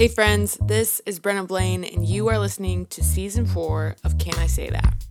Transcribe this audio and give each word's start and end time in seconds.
Hey, 0.00 0.08
friends, 0.08 0.56
this 0.62 1.02
is 1.04 1.20
Brenna 1.20 1.46
Blaine, 1.46 1.84
and 1.84 2.06
you 2.06 2.28
are 2.28 2.38
listening 2.38 2.86
to 2.86 3.04
season 3.04 3.44
four 3.44 3.96
of 4.02 4.16
Can 4.16 4.32
I 4.36 4.46
Say 4.46 4.70
That? 4.70 5.04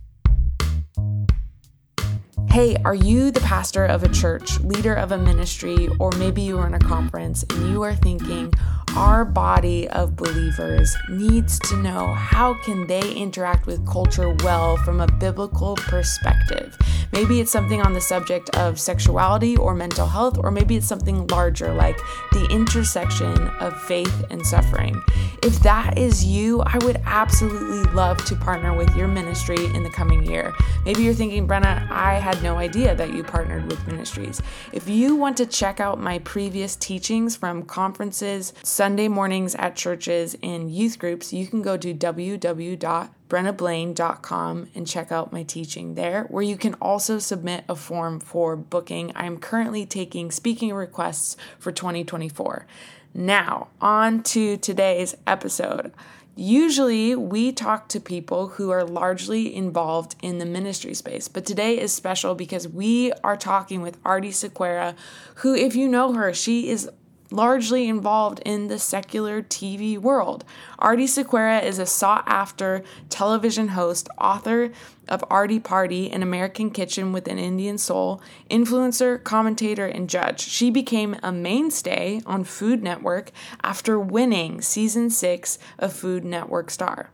Hey, 2.48 2.74
are 2.84 2.96
you 2.96 3.30
the 3.30 3.38
pastor 3.38 3.84
of 3.84 4.02
a 4.02 4.08
church, 4.08 4.58
leader 4.58 4.92
of 4.92 5.12
a 5.12 5.16
ministry, 5.16 5.88
or 6.00 6.10
maybe 6.18 6.42
you 6.42 6.58
are 6.58 6.66
in 6.66 6.74
a 6.74 6.80
conference 6.80 7.44
and 7.50 7.70
you 7.70 7.82
are 7.82 7.94
thinking, 7.94 8.52
our 8.96 9.24
body 9.24 9.88
of 9.88 10.16
believers 10.16 10.96
needs 11.08 11.58
to 11.60 11.76
know 11.76 12.12
how 12.14 12.54
can 12.62 12.86
they 12.86 13.14
interact 13.14 13.66
with 13.66 13.86
culture 13.86 14.34
well 14.42 14.76
from 14.78 15.00
a 15.00 15.06
biblical 15.06 15.76
perspective. 15.76 16.76
Maybe 17.12 17.40
it's 17.40 17.50
something 17.50 17.82
on 17.82 17.92
the 17.92 18.00
subject 18.00 18.50
of 18.56 18.78
sexuality 18.78 19.56
or 19.56 19.74
mental 19.74 20.06
health, 20.06 20.38
or 20.38 20.50
maybe 20.50 20.76
it's 20.76 20.86
something 20.86 21.26
larger 21.26 21.74
like 21.74 21.98
the 22.32 22.46
intersection 22.50 23.48
of 23.60 23.80
faith 23.82 24.24
and 24.30 24.46
suffering. 24.46 25.00
If 25.42 25.60
that 25.60 25.98
is 25.98 26.24
you, 26.24 26.62
I 26.62 26.78
would 26.84 27.00
absolutely 27.04 27.90
love 27.92 28.24
to 28.26 28.36
partner 28.36 28.76
with 28.76 28.94
your 28.94 29.08
ministry 29.08 29.66
in 29.74 29.82
the 29.82 29.90
coming 29.90 30.24
year. 30.24 30.52
Maybe 30.84 31.02
you're 31.02 31.14
thinking, 31.14 31.48
Brenna, 31.48 31.90
I 31.90 32.14
had 32.14 32.42
no 32.42 32.58
idea 32.58 32.94
that 32.94 33.12
you 33.12 33.24
partnered 33.24 33.66
with 33.66 33.84
ministries. 33.86 34.40
If 34.72 34.88
you 34.88 35.16
want 35.16 35.36
to 35.38 35.46
check 35.46 35.80
out 35.80 35.98
my 35.98 36.20
previous 36.20 36.76
teachings 36.76 37.34
from 37.36 37.64
conferences, 37.64 38.52
Sunday 38.80 39.08
mornings 39.08 39.54
at 39.56 39.76
churches 39.76 40.34
and 40.42 40.74
youth 40.74 40.98
groups, 40.98 41.34
you 41.34 41.46
can 41.46 41.60
go 41.60 41.76
to 41.76 41.92
www.brennablaine.com 41.92 44.68
and 44.74 44.86
check 44.86 45.12
out 45.12 45.30
my 45.30 45.42
teaching 45.42 45.96
there, 45.96 46.24
where 46.30 46.42
you 46.42 46.56
can 46.56 46.72
also 46.80 47.18
submit 47.18 47.64
a 47.68 47.76
form 47.76 48.18
for 48.18 48.56
booking. 48.56 49.12
I 49.14 49.26
am 49.26 49.36
currently 49.36 49.84
taking 49.84 50.30
speaking 50.30 50.72
requests 50.72 51.36
for 51.58 51.70
2024. 51.70 52.66
Now, 53.12 53.68
on 53.82 54.22
to 54.22 54.56
today's 54.56 55.14
episode. 55.26 55.92
Usually, 56.34 57.14
we 57.14 57.52
talk 57.52 57.86
to 57.88 58.00
people 58.00 58.48
who 58.48 58.70
are 58.70 58.84
largely 58.84 59.54
involved 59.54 60.16
in 60.22 60.38
the 60.38 60.46
ministry 60.46 60.94
space, 60.94 61.28
but 61.28 61.44
today 61.44 61.78
is 61.78 61.92
special 61.92 62.34
because 62.34 62.66
we 62.66 63.12
are 63.22 63.36
talking 63.36 63.82
with 63.82 64.02
Aarti 64.04 64.30
Sequeira, 64.30 64.94
who, 65.34 65.54
if 65.54 65.76
you 65.76 65.86
know 65.86 66.14
her, 66.14 66.32
she 66.32 66.70
is 66.70 66.88
largely 67.30 67.88
involved 67.88 68.40
in 68.44 68.68
the 68.68 68.78
secular 68.78 69.42
TV 69.42 69.98
world. 69.98 70.44
Aarti 70.80 71.04
Sequeira 71.04 71.62
is 71.62 71.78
a 71.78 71.86
sought 71.86 72.24
after 72.26 72.82
television 73.08 73.68
host, 73.68 74.08
author 74.18 74.70
of 75.08 75.22
Aarti 75.28 75.60
Paarti, 75.60 76.14
An 76.14 76.22
American 76.22 76.70
Kitchen 76.70 77.12
with 77.12 77.28
an 77.28 77.38
Indian 77.38 77.78
Soul, 77.78 78.22
influencer, 78.50 79.22
commentator, 79.22 79.86
and 79.86 80.08
judge. 80.08 80.40
She 80.40 80.70
became 80.70 81.16
a 81.22 81.32
mainstay 81.32 82.20
on 82.26 82.44
Food 82.44 82.82
Network 82.82 83.32
after 83.62 83.98
winning 83.98 84.60
season 84.60 85.10
six 85.10 85.58
of 85.78 85.92
Food 85.92 86.24
Network 86.24 86.70
Star. 86.70 87.10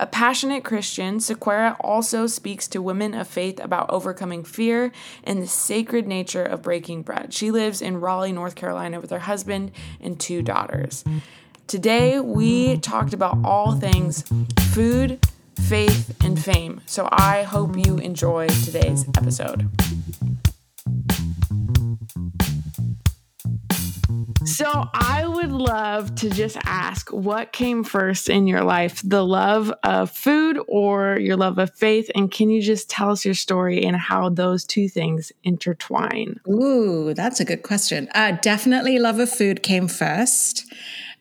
A 0.00 0.06
passionate 0.06 0.62
Christian, 0.62 1.18
Sequeira 1.18 1.76
also 1.80 2.28
speaks 2.28 2.68
to 2.68 2.80
women 2.80 3.14
of 3.14 3.26
faith 3.26 3.58
about 3.58 3.90
overcoming 3.90 4.44
fear 4.44 4.92
and 5.24 5.42
the 5.42 5.48
sacred 5.48 6.06
nature 6.06 6.44
of 6.44 6.62
breaking 6.62 7.02
bread. 7.02 7.34
She 7.34 7.50
lives 7.50 7.82
in 7.82 8.00
Raleigh, 8.00 8.30
North 8.30 8.54
Carolina 8.54 9.00
with 9.00 9.10
her 9.10 9.18
husband 9.18 9.72
and 10.00 10.18
two 10.20 10.40
daughters. 10.40 11.02
Today, 11.66 12.20
we 12.20 12.78
talked 12.78 13.12
about 13.12 13.38
all 13.42 13.74
things 13.74 14.22
food, 14.72 15.18
faith, 15.66 16.16
and 16.22 16.42
fame. 16.42 16.80
So 16.86 17.08
I 17.10 17.42
hope 17.42 17.76
you 17.76 17.98
enjoy 17.98 18.46
today's 18.46 19.04
episode. 19.16 19.68
So 24.44 24.88
I 24.94 25.26
would 25.26 25.52
love 25.52 26.14
to 26.16 26.30
just 26.30 26.56
ask 26.64 27.10
what 27.10 27.52
came 27.52 27.84
first 27.84 28.28
in 28.28 28.46
your 28.46 28.62
life, 28.62 29.02
the 29.04 29.24
love 29.24 29.72
of 29.82 30.10
food 30.10 30.58
or 30.68 31.18
your 31.18 31.36
love 31.36 31.58
of 31.58 31.74
faith? 31.74 32.10
And 32.14 32.30
can 32.30 32.48
you 32.48 32.62
just 32.62 32.88
tell 32.88 33.10
us 33.10 33.24
your 33.24 33.34
story 33.34 33.84
and 33.84 33.96
how 33.96 34.30
those 34.30 34.64
two 34.64 34.88
things 34.88 35.32
intertwine? 35.44 36.40
Ooh, 36.48 37.12
that's 37.14 37.40
a 37.40 37.44
good 37.44 37.62
question. 37.62 38.08
Uh, 38.14 38.38
definitely 38.40 38.98
love 38.98 39.18
of 39.18 39.30
food 39.30 39.62
came 39.62 39.88
first. 39.88 40.72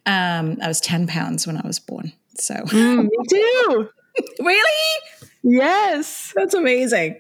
Um, 0.06 0.58
I 0.62 0.68
was 0.68 0.80
10 0.80 1.08
pounds 1.08 1.46
when 1.46 1.58
I 1.58 1.68
was 1.68 1.80
born. 1.80 2.14
So, 2.38 2.54
mm, 2.54 3.04
me 3.04 3.18
too. 3.30 3.90
really? 4.40 5.17
Yes. 5.44 6.34
That's 6.36 6.54
amazing. 6.54 7.20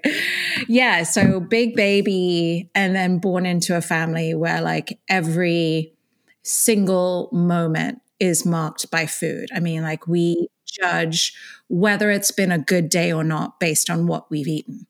Yeah. 0.67 1.03
So, 1.03 1.39
big 1.39 1.75
baby, 1.75 2.69
and 2.75 2.95
then 2.95 3.19
born 3.19 3.45
into 3.45 3.77
a 3.77 3.81
family 3.81 4.33
where 4.33 4.61
like 4.61 4.99
every 5.07 5.93
single 6.43 7.29
moment 7.31 8.01
is 8.19 8.45
marked 8.45 8.89
by 8.91 9.05
food. 9.05 9.49
I 9.53 9.59
mean, 9.59 9.83
like 9.83 10.07
we 10.07 10.47
judge 10.65 11.33
whether 11.69 12.09
it's 12.11 12.31
been 12.31 12.51
a 12.51 12.57
good 12.59 12.89
day 12.89 13.11
or 13.11 13.23
not 13.23 13.59
based 13.59 13.89
on 13.89 14.07
what 14.07 14.29
we've 14.29 14.47
eaten. 14.47 14.87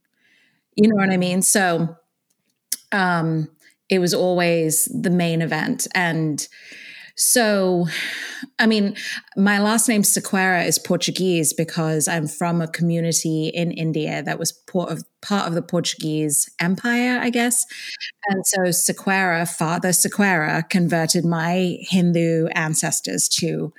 You 0.75 0.89
know 0.89 0.95
what 0.95 1.11
I 1.11 1.17
mean? 1.17 1.41
So 1.43 1.97
um 2.91 3.49
it 3.89 3.99
was 3.99 4.13
always 4.13 4.85
the 4.85 5.09
main 5.09 5.41
event 5.41 5.87
and 5.95 6.47
so, 7.19 7.87
I 8.59 8.67
mean, 8.67 8.95
my 9.35 9.57
last 9.57 9.89
name 9.89 10.03
Sequeira 10.03 10.67
is 10.67 10.77
Portuguese 10.77 11.51
because 11.51 12.07
I'm 12.07 12.27
from 12.27 12.61
a 12.61 12.67
community 12.67 13.47
in 13.47 13.71
India 13.71 14.21
that 14.21 14.37
was 14.37 14.51
part 14.51 14.91
of, 14.91 15.03
part 15.23 15.47
of 15.47 15.55
the 15.55 15.63
Portuguese 15.63 16.47
Empire, 16.59 17.17
I 17.19 17.31
guess. 17.31 17.65
And 18.29 18.45
so 18.45 18.59
Sequeira, 18.65 19.49
Father 19.49 19.89
Sequeira, 19.89 20.69
converted 20.69 21.25
my 21.25 21.77
Hindu 21.81 22.49
ancestors 22.53 23.27
to 23.39 23.73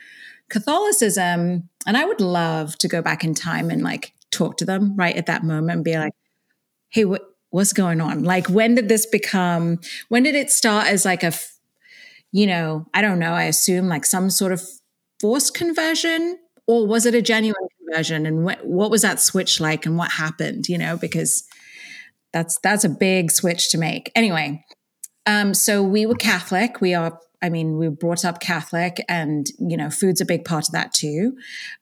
Catholicism. 0.51 1.69
And 1.87 1.97
I 1.97 2.05
would 2.05 2.21
love 2.21 2.77
to 2.79 2.89
go 2.89 3.03
back 3.03 3.23
in 3.23 3.35
time 3.35 3.71
and 3.71 3.83
like 3.83 4.15
talk 4.33 4.57
to 4.57 4.65
them 4.65 4.97
right 4.97 5.15
at 5.15 5.27
that 5.27 5.45
moment 5.45 5.77
and 5.77 5.85
be 5.85 5.97
like, 5.97 6.13
hey, 6.89 7.05
what, 7.05 7.23
what's 7.51 7.73
going 7.73 8.01
on? 8.01 8.25
Like, 8.25 8.49
when 8.49 8.75
did 8.75 8.89
this 8.89 9.07
become, 9.07 9.79
when 10.09 10.25
did 10.25 10.35
it 10.35 10.51
start 10.51 10.89
as 10.89 11.05
like 11.05 11.23
a 11.23 11.33
you 12.33 12.47
know, 12.47 12.87
I 12.95 13.01
don't 13.03 13.19
know, 13.19 13.33
I 13.33 13.45
assume 13.45 13.89
like 13.89 14.05
some 14.05 14.31
sort 14.31 14.53
of 14.53 14.63
forced 15.21 15.55
conversion 15.55 16.39
or 16.67 16.87
was 16.87 17.07
it 17.07 17.15
a 17.15 17.23
genuine 17.23 17.67
conversion 17.79 18.27
and 18.27 18.45
what 18.45 18.65
what 18.67 18.91
was 18.91 19.03
that 19.03 19.21
switch 19.21 19.61
like 19.61 19.87
and 19.87 19.97
what 19.97 20.13
happened, 20.13 20.69
you 20.69 20.79
know, 20.79 20.97
because 20.97 21.45
that's 22.33 22.59
that's 22.63 22.85
a 22.85 22.89
big 22.89 23.31
switch 23.31 23.71
to 23.71 23.79
make. 23.79 24.11
Anyway, 24.15 24.65
um 25.27 25.55
so 25.55 25.83
we 25.83 26.07
were 26.07 26.15
Catholic. 26.15 26.81
We 26.81 26.95
are 26.95 27.19
I 27.43 27.51
mean, 27.51 27.79
we 27.79 27.89
were 27.89 27.95
brought 27.95 28.25
up 28.25 28.41
Catholic 28.41 29.03
and, 29.09 29.47
you 29.61 29.77
know, 29.77 29.91
food's 29.91 30.21
a 30.21 30.27
big 30.27 30.45
part 30.45 30.69
of 30.69 30.73
that 30.73 30.93
too. 30.95 31.37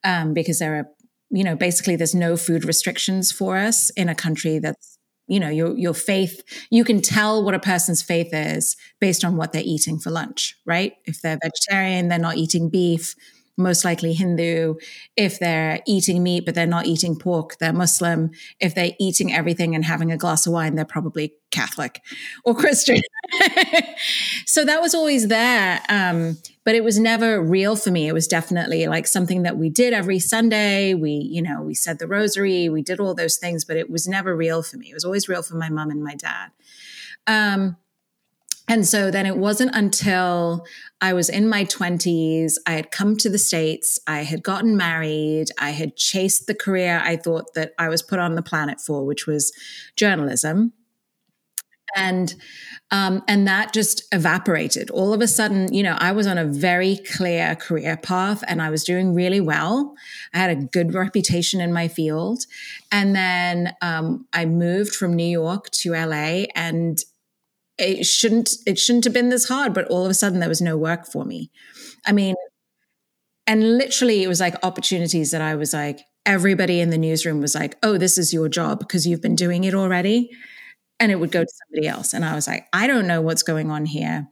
Um 0.05 0.35
because 0.35 0.59
there 0.59 0.77
are 0.77 0.89
you 1.31 1.43
know, 1.43 1.57
basically 1.57 1.97
there's 1.97 2.15
no 2.15 2.37
food 2.37 2.65
restrictions 2.65 3.33
for 3.33 3.57
us 3.57 3.91
in 3.91 4.09
a 4.09 4.15
country 4.15 4.61
that's 4.61 4.96
you 5.29 5.41
know 5.41 5.49
your 5.49 5.77
your 5.77 5.95
faith 5.95 6.43
you 6.71 6.85
can 6.85 7.01
tell 7.01 7.45
what 7.45 7.55
a 7.55 7.59
person's 7.59 8.03
faith 8.03 8.29
is 8.33 8.77
based 9.01 9.25
on 9.25 9.37
what 9.37 9.53
they're 9.53 9.63
eating 9.65 9.99
for 9.99 10.11
lunch 10.11 10.57
right? 10.65 10.95
If 11.05 11.23
they're 11.23 11.39
vegetarian 11.43 12.09
they're 12.09 12.19
not 12.19 12.37
eating 12.37 12.69
beef 12.71 13.15
most 13.57 13.85
likely 13.85 14.13
Hindu. 14.13 14.75
If 15.17 15.39
they're 15.39 15.81
eating 15.87 16.23
meat, 16.23 16.45
but 16.45 16.55
they're 16.55 16.67
not 16.67 16.87
eating 16.87 17.17
pork, 17.17 17.59
they're 17.59 17.73
Muslim. 17.73 18.31
If 18.61 18.75
they're 18.75 18.93
eating 18.99 19.33
everything 19.33 19.75
and 19.75 19.85
having 19.85 20.13
a 20.13 20.17
glass 20.17 20.47
of 20.47 20.53
wine, 20.53 20.75
they're 20.75 20.85
probably 20.85 21.35
Catholic 21.51 22.03
or 22.45 22.55
Christian. 22.55 23.01
so 24.47 24.65
that 24.65 24.81
was 24.81 24.95
always 24.95 25.29
there. 25.29 25.81
Um, 25.89 26.37
but 26.65 26.75
it 26.75 26.85
was 26.85 26.99
never 26.99 27.41
real 27.41 27.77
for 27.77 27.91
me. 27.91 28.09
It 28.09 28.13
was 28.13 28.27
definitely 28.27 28.87
like 28.89 29.07
something 29.07 29.43
that 29.45 29.57
we 29.57 29.71
did 29.71 29.93
every 29.93 30.19
Sunday. 30.19 30.95
We, 30.95 31.11
you 31.11 31.41
know, 31.41 31.63
we 31.63 31.75
said 31.75 31.99
the 31.99 32.09
rosary, 32.09 32.69
we 32.69 32.83
did 32.83 33.01
all 33.01 33.15
those 33.15 33.37
things, 33.37 33.65
but 33.65 33.77
it 33.77 33.89
was 33.89 34.07
never 34.07 34.37
real 34.37 34.63
for 34.63 34.77
me. 34.77 34.91
It 34.91 34.95
was 34.95 35.05
always 35.05 35.29
real 35.29 35.43
for 35.43 35.57
my 35.57 35.69
mom 35.71 35.91
and 35.91 36.03
my 36.03 36.15
dad. 36.15 36.51
Um, 37.27 37.77
and 38.69 38.87
so 38.87 39.11
then 39.11 39.27
it 39.27 39.37
wasn't 39.37 39.75
until 39.75 40.65
I 41.01 41.13
was 41.13 41.29
in 41.29 41.49
my 41.49 41.65
20s, 41.65 42.55
I 42.67 42.73
had 42.73 42.91
come 42.91 43.17
to 43.19 43.29
the 43.29 43.39
States, 43.39 43.99
I 44.07 44.23
had 44.23 44.43
gotten 44.43 44.77
married, 44.77 45.49
I 45.59 45.71
had 45.71 45.97
chased 45.97 46.47
the 46.47 46.55
career 46.55 47.01
I 47.05 47.17
thought 47.17 47.55
that 47.55 47.75
I 47.79 47.89
was 47.89 48.03
put 48.03 48.19
on 48.19 48.35
the 48.35 48.43
planet 48.43 48.81
for, 48.81 49.05
which 49.05 49.27
was 49.27 49.53
journalism. 49.97 50.73
And 51.95 52.35
um, 52.91 53.23
and 53.27 53.49
that 53.49 53.73
just 53.73 54.03
evaporated. 54.13 54.91
All 54.91 55.13
of 55.13 55.21
a 55.21 55.27
sudden, 55.27 55.73
you 55.73 55.83
know, 55.83 55.97
I 55.99 56.13
was 56.13 56.27
on 56.27 56.39
a 56.39 56.45
very 56.45 56.97
clear 56.97 57.57
career 57.57 57.97
path 57.97 58.45
and 58.47 58.61
I 58.63 58.71
was 58.71 58.85
doing 58.85 59.15
really 59.15 59.41
well. 59.41 59.95
I 60.33 60.39
had 60.39 60.51
a 60.51 60.57
good 60.57 60.95
reputation 60.95 61.61
in 61.61 61.73
my 61.73 61.89
field. 61.89 62.45
And 62.93 63.15
then 63.15 63.75
um, 63.83 64.27
I 64.33 64.45
moved 64.45 64.95
from 64.95 65.15
New 65.15 65.27
York 65.27 65.71
to 65.71 65.93
LA 65.93 66.45
and 66.55 67.03
it 67.79 68.05
shouldn't 68.05 68.55
it 68.67 68.79
shouldn't 68.79 69.05
have 69.05 69.13
been 69.13 69.29
this 69.29 69.49
hard 69.49 69.75
but 69.75 69.87
all 69.89 70.05
of 70.05 70.11
a 70.11 70.15
sudden 70.15 70.41
there 70.41 70.49
was 70.49 70.61
no 70.61 70.77
work 70.77 71.07
for 71.07 71.25
me 71.25 71.51
i 72.07 72.13
mean 72.13 72.35
and 73.47 73.79
literally 73.79 74.23
it 74.23 74.29
was 74.29 74.41
like 74.41 74.55
opportunities 74.63 75.31
that 75.31 75.43
i 75.43 75.55
was 75.55 75.73
like 75.73 76.01
everybody 76.25 76.81
in 76.81 76.91
the 76.91 76.99
newsroom 76.99 77.41
was 77.41 77.55
like 77.55 77.77
oh 77.83 77.99
this 77.99 78.19
is 78.19 78.33
your 78.33 78.49
job 78.49 78.79
because 78.79 79.07
you've 79.07 79.23
been 79.23 79.37
doing 79.37 79.65
it 79.65 79.75
already 79.75 80.31
and 80.99 81.13
it 81.13 81.17
would 81.17 81.31
go 81.31 81.43
to 81.43 81.51
somebody 81.67 81.87
else 81.87 82.13
and 82.13 82.25
i 82.25 82.35
was 82.35 82.47
like 82.47 82.67
i 82.73 82.87
don't 82.87 83.07
know 83.07 83.21
what's 83.21 83.43
going 83.43 83.71
on 83.71 83.85
here 83.87 84.29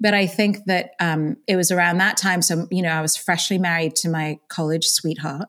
but 0.00 0.14
I 0.14 0.26
think 0.26 0.64
that 0.66 0.90
um, 1.00 1.36
it 1.46 1.56
was 1.56 1.70
around 1.70 1.98
that 1.98 2.16
time. 2.16 2.42
So, 2.42 2.66
you 2.70 2.82
know, 2.82 2.90
I 2.90 3.00
was 3.00 3.16
freshly 3.16 3.58
married 3.58 3.94
to 3.96 4.08
my 4.08 4.38
college 4.48 4.86
sweetheart. 4.86 5.48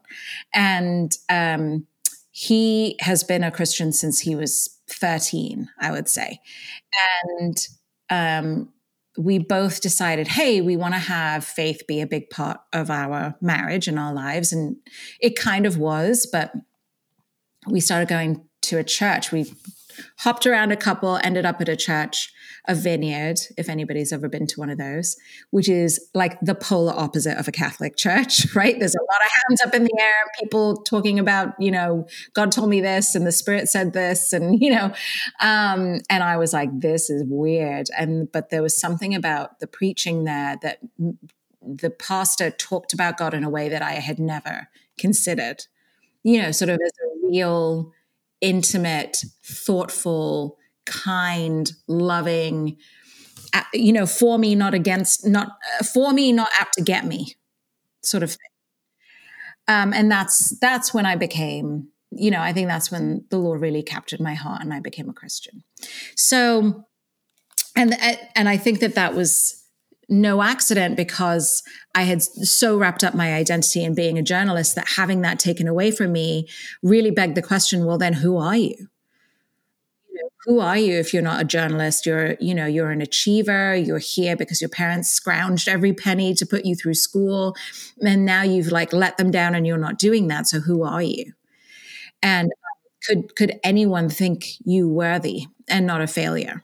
And 0.54 1.16
um, 1.30 1.88
he 2.36 2.96
has 3.00 3.24
been 3.24 3.44
a 3.44 3.52
Christian 3.52 3.94
since 3.94 4.22
he 4.22 4.36
was 4.36 4.80
13, 4.90 5.70
I 5.80 5.92
would 5.92 6.10
say. 6.10 6.40
And 7.40 7.68
um, 8.10 8.74
we 9.20 9.38
both 9.38 9.82
decided, 9.82 10.28
hey, 10.28 10.60
we 10.60 10.76
want 10.76 10.96
to 10.96 11.00
have 11.00 11.46
faith 11.46 11.84
be 11.88 12.02
a 12.02 12.08
big 12.08 12.32
part 12.32 12.60
of 12.74 12.90
our 12.90 13.36
marriage 13.40 13.88
and 13.88 14.00
our 14.00 14.12
lives. 14.12 14.52
And 14.52 14.78
it 15.22 15.38
kind 15.38 15.68
of 15.68 15.78
was, 15.78 16.26
but 16.26 16.54
we 17.68 17.80
started 17.80 18.10
going 18.10 18.44
to 18.64 18.80
a 18.80 18.84
church. 18.84 19.32
We 19.32 19.54
hopped 20.18 20.48
around 20.48 20.72
a 20.72 20.78
couple, 20.78 21.20
ended 21.24 21.46
up 21.46 21.62
at 21.62 21.70
a 21.70 21.76
church, 21.76 22.34
a 22.66 22.74
vineyard, 22.74 23.40
if 23.58 23.68
anybody's 23.68 24.14
ever 24.14 24.30
been 24.30 24.48
to 24.48 24.60
one 24.60 24.70
of 24.70 24.78
those, 24.78 25.18
which 25.52 25.68
is 25.68 26.10
like 26.14 26.40
the 26.42 26.56
polar 26.56 26.94
opposite 26.94 27.38
of 27.38 27.48
a 27.48 27.52
Catholic 27.52 27.98
church, 27.98 28.46
right? 28.56 28.80
There's 28.80 28.96
a 28.96 29.02
lot 29.02 29.26
of 29.26 29.32
hands 29.32 29.62
up 29.66 29.74
in 29.74 29.84
the 29.84 30.00
air, 30.00 30.14
people 30.40 30.78
talking 30.78 31.20
about, 31.20 31.54
you 31.60 31.72
know, 31.72 32.08
God 32.34 32.52
told 32.52 32.70
me 32.70 32.80
this 32.80 33.16
and 33.16 33.28
the 33.28 33.32
Spirit 33.32 33.68
said 33.68 33.94
this, 33.94 34.32
and, 34.32 34.62
you 34.62 34.72
know, 34.72 34.94
um, 35.42 36.00
and 36.10 36.24
I 36.24 36.38
was 36.38 36.54
like, 36.54 36.70
this 36.80 37.10
is 37.10 37.24
weird. 37.26 37.88
And, 37.98 38.32
but 38.32 38.50
there 38.50 38.62
was 38.62 38.78
something 38.78 39.14
about 39.14 39.60
the 39.60 39.68
preaching 39.68 40.24
there 40.24 40.58
that 40.62 40.80
the 41.62 41.90
pastor 41.90 42.50
talked 42.52 42.94
about 42.94 43.18
God 43.18 43.34
in 43.34 43.44
a 43.44 43.50
way 43.50 43.70
that 43.70 43.82
I 43.82 43.94
had 43.94 44.20
never 44.20 44.70
considered, 44.98 45.66
you 46.24 46.42
know, 46.42 46.52
sort 46.52 46.70
of 46.70 46.80
as 46.84 46.92
a 46.92 47.28
real, 47.28 47.94
intimate, 48.42 49.24
thoughtful, 49.42 50.58
kind, 50.86 51.72
loving, 51.88 52.78
you 53.74 53.94
know, 53.94 54.06
for 54.06 54.38
me, 54.38 54.56
not 54.56 54.74
against, 54.74 55.26
not 55.26 55.58
uh, 55.80 55.84
for 55.84 56.14
me, 56.14 56.32
not 56.32 56.50
out 56.60 56.74
to 56.74 56.82
get 56.82 57.06
me, 57.06 57.36
sort 58.02 58.24
of 58.24 58.32
thing. 58.32 58.38
Um, 59.68 59.94
and 59.94 60.12
that's 60.12 60.58
that's 60.60 60.94
when 60.94 61.06
I 61.06 61.16
became, 61.16 61.88
you 62.12 62.32
know, 62.32 62.42
I 62.42 62.52
think 62.52 62.68
that's 62.68 62.92
when 62.92 63.26
the 63.30 63.38
Lord 63.38 63.62
really 63.62 63.84
captured 63.84 64.20
my 64.20 64.34
heart, 64.34 64.62
and 64.62 64.74
I 64.74 64.80
became 64.80 65.10
a 65.10 65.14
Christian. 65.14 65.64
So, 66.16 66.86
and 67.76 67.94
uh, 67.94 68.16
and 68.36 68.50
I 68.50 68.58
think 68.58 68.80
that 68.80 68.96
that 68.96 69.16
was 69.16 69.64
no 70.10 70.42
accident 70.42 70.98
because 70.98 71.64
I 71.96 72.04
had 72.04 72.22
so 72.22 72.78
wrapped 72.78 73.04
up 73.04 73.16
my 73.16 73.34
identity 73.34 73.84
in 73.84 73.96
being 73.96 74.18
a 74.18 74.24
journalist 74.24 74.76
that 74.76 74.88
having 74.96 75.22
that 75.22 75.40
taken 75.40 75.68
away 75.68 75.92
from 75.92 76.12
me 76.12 76.50
really 76.82 77.10
begged 77.10 77.36
the 77.36 77.42
question 77.42 77.86
well 77.86 77.98
then 77.98 78.14
who 78.14 78.38
are 78.38 78.56
you 78.56 78.90
who 80.46 80.60
are 80.60 80.78
you 80.78 80.96
if 81.00 81.14
you're 81.14 81.24
not 81.24 81.42
a 81.42 81.46
journalist? 81.46 82.06
You're 82.06 82.36
you 82.40 82.54
know 82.54 82.66
you're 82.66 82.92
an 82.92 83.02
achiever. 83.02 83.76
You're 83.76 84.00
here 84.00 84.36
because 84.36 84.62
your 84.62 84.70
parents 84.70 85.18
scrounged 85.20 85.68
every 85.68 85.94
penny 85.94 86.34
to 86.36 86.46
put 86.46 86.66
you 86.66 86.76
through 86.76 86.96
school. 86.96 87.56
And 88.02 88.26
now 88.26 88.44
you've 88.44 88.72
like 88.72 88.94
let 88.94 89.18
them 89.18 89.32
down 89.32 89.56
and 89.56 89.66
you're 89.66 89.78
not 89.78 89.98
doing 90.00 90.28
that. 90.28 90.48
So 90.48 90.60
who 90.60 90.84
are 90.84 91.02
you? 91.02 91.34
And 92.22 92.46
um, 92.46 92.52
could 93.06 93.36
could 93.36 93.60
anyone 93.64 94.10
think 94.10 94.46
you 94.66 94.90
worthy 94.90 95.48
and 95.68 95.86
not 95.88 96.02
a 96.02 96.08
failure? 96.08 96.64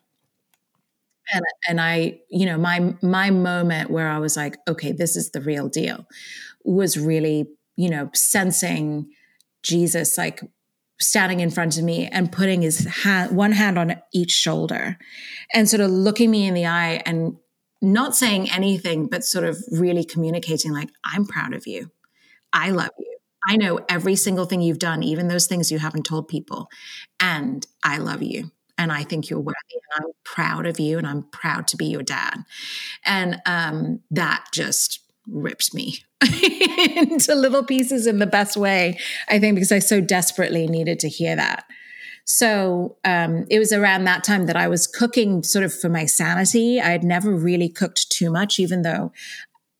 And 1.34 1.44
and 1.68 1.82
I, 1.82 2.20
you 2.30 2.46
know, 2.46 2.58
my 2.58 2.96
my 3.02 3.30
moment 3.30 3.92
where 3.92 4.10
I 4.10 4.20
was 4.20 4.36
like, 4.36 4.58
okay, 4.68 4.92
this 4.92 5.16
is 5.16 5.32
the 5.32 5.42
real 5.42 5.70
deal, 5.70 6.06
was 6.64 6.98
really, 6.98 7.48
you 7.76 7.90
know, 7.90 8.10
sensing 8.14 9.12
Jesus 9.62 10.18
like 10.18 10.42
standing 11.02 11.40
in 11.40 11.50
front 11.50 11.78
of 11.78 11.84
me 11.84 12.08
and 12.08 12.32
putting 12.32 12.62
his 12.62 12.86
hand, 13.04 13.36
one 13.36 13.52
hand 13.52 13.78
on 13.78 14.02
each 14.14 14.32
shoulder, 14.32 14.98
and 15.54 15.70
sort 15.70 15.82
of 15.82 15.90
looking 15.92 16.30
me 16.30 16.46
in 16.46 16.54
the 16.54 16.66
eye 16.66 17.02
and 17.06 17.38
not 17.82 18.16
saying 18.16 18.52
anything, 18.52 19.08
but 19.08 19.24
sort 19.24 19.46
of 19.46 19.58
really 19.72 20.04
communicating 20.04 20.74
like, 20.74 20.90
I'm 21.06 21.26
proud 21.26 21.54
of 21.54 21.66
you, 21.66 21.92
I 22.52 22.72
love 22.72 22.92
you. 22.98 23.06
I 23.48 23.56
know 23.56 23.80
every 23.88 24.16
single 24.16 24.46
thing 24.46 24.62
you've 24.62 24.80
done, 24.80 25.02
even 25.02 25.28
those 25.28 25.48
things 25.48 25.72
you 25.72 25.80
haven't 25.80 26.04
told 26.04 26.28
people. 26.28 26.70
And 27.20 27.66
I 27.84 27.98
love 27.98 28.22
you 28.22 28.52
and 28.78 28.92
I 28.92 29.04
think 29.04 29.30
you're 29.30 29.40
worthy 29.40 29.56
and 29.74 30.06
I'm 30.06 30.12
proud 30.24 30.66
of 30.66 30.80
you 30.80 30.98
and 30.98 31.08
I'm 31.08 31.24
proud 31.24 31.68
to 31.70 31.78
be 31.78 31.86
your 31.86 32.04
dad. 32.04 32.44
And 33.06 33.42
um, 33.46 34.02
that 34.12 34.46
just 34.54 35.00
ripped 35.32 35.74
me 35.74 36.04
into 36.96 37.36
little 37.36 37.64
pieces 37.64 38.08
in 38.08 38.20
the 38.20 38.28
best 38.28 38.58
way, 38.58 38.98
I 39.28 39.40
think, 39.40 39.56
because 39.56 39.72
I 39.72 39.80
so 39.80 40.02
desperately 40.02 40.68
needed 40.68 41.00
to 41.02 41.10
hear 41.10 41.36
that. 41.36 41.66
So 42.26 42.98
um, 43.06 43.46
it 43.50 43.58
was 43.58 43.74
around 43.74 44.04
that 44.04 44.24
time 44.24 44.46
that 44.46 44.56
I 44.56 44.68
was 44.68 44.86
cooking 44.86 45.42
sort 45.42 45.66
of 45.66 45.74
for 45.74 45.90
my 45.90 46.06
sanity. 46.06 46.80
I 46.80 46.90
had 46.90 47.04
never 47.04 47.34
really 47.34 47.70
cooked 47.70 48.12
too 48.12 48.30
much, 48.32 48.60
even 48.60 48.84
though, 48.84 49.12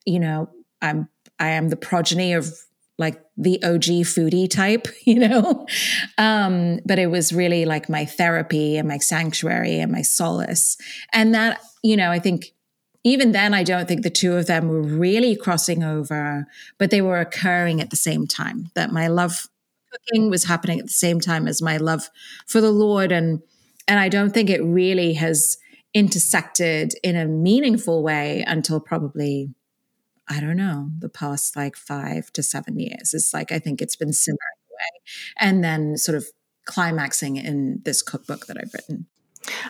you 0.04 0.18
know, 0.18 0.50
I'm 0.82 1.08
I 1.38 1.50
am 1.50 1.68
the 1.68 1.76
progeny 1.76 2.34
of 2.34 2.52
like 2.98 3.22
the 3.36 3.62
OG 3.64 4.04
foodie 4.04 4.48
type, 4.48 4.86
you 5.04 5.18
know? 5.18 5.66
Um, 6.18 6.80
but 6.84 6.98
it 6.98 7.06
was 7.06 7.32
really 7.32 7.64
like 7.64 7.88
my 7.88 8.04
therapy 8.04 8.76
and 8.76 8.86
my 8.86 8.98
sanctuary 8.98 9.78
and 9.78 9.90
my 9.90 10.02
solace. 10.02 10.76
And 11.12 11.34
that, 11.34 11.60
you 11.82 11.96
know, 11.96 12.10
I 12.10 12.18
think 12.18 12.52
even 13.02 13.32
then, 13.32 13.54
I 13.54 13.62
don't 13.62 13.88
think 13.88 14.02
the 14.02 14.10
two 14.10 14.36
of 14.36 14.46
them 14.46 14.68
were 14.68 14.82
really 14.82 15.34
crossing 15.34 15.82
over, 15.82 16.46
but 16.78 16.90
they 16.90 17.00
were 17.00 17.18
occurring 17.18 17.80
at 17.80 17.90
the 17.90 17.96
same 17.96 18.26
time. 18.26 18.70
That 18.74 18.92
my 18.92 19.08
love 19.08 19.48
cooking 19.90 20.30
was 20.30 20.44
happening 20.44 20.78
at 20.78 20.86
the 20.86 20.92
same 20.92 21.20
time 21.20 21.48
as 21.48 21.62
my 21.62 21.76
love 21.78 22.10
for 22.46 22.60
the 22.60 22.70
Lord. 22.70 23.10
And 23.10 23.40
and 23.88 23.98
I 23.98 24.08
don't 24.08 24.30
think 24.30 24.50
it 24.50 24.62
really 24.62 25.14
has 25.14 25.56
intersected 25.94 26.94
in 27.02 27.16
a 27.16 27.26
meaningful 27.26 28.02
way 28.02 28.44
until 28.46 28.80
probably 28.80 29.54
I 30.28 30.38
don't 30.38 30.56
know, 30.56 30.90
the 30.98 31.08
past 31.08 31.56
like 31.56 31.74
five 31.76 32.32
to 32.34 32.42
seven 32.42 32.78
years. 32.78 33.14
It's 33.14 33.34
like 33.34 33.50
I 33.50 33.58
think 33.58 33.82
it's 33.82 33.96
been 33.96 34.12
simmering 34.12 34.38
away 34.70 35.02
and 35.38 35.64
then 35.64 35.96
sort 35.96 36.16
of 36.16 36.26
climaxing 36.66 37.36
in 37.36 37.80
this 37.84 38.02
cookbook 38.02 38.46
that 38.46 38.56
I've 38.56 38.72
written. 38.72 39.06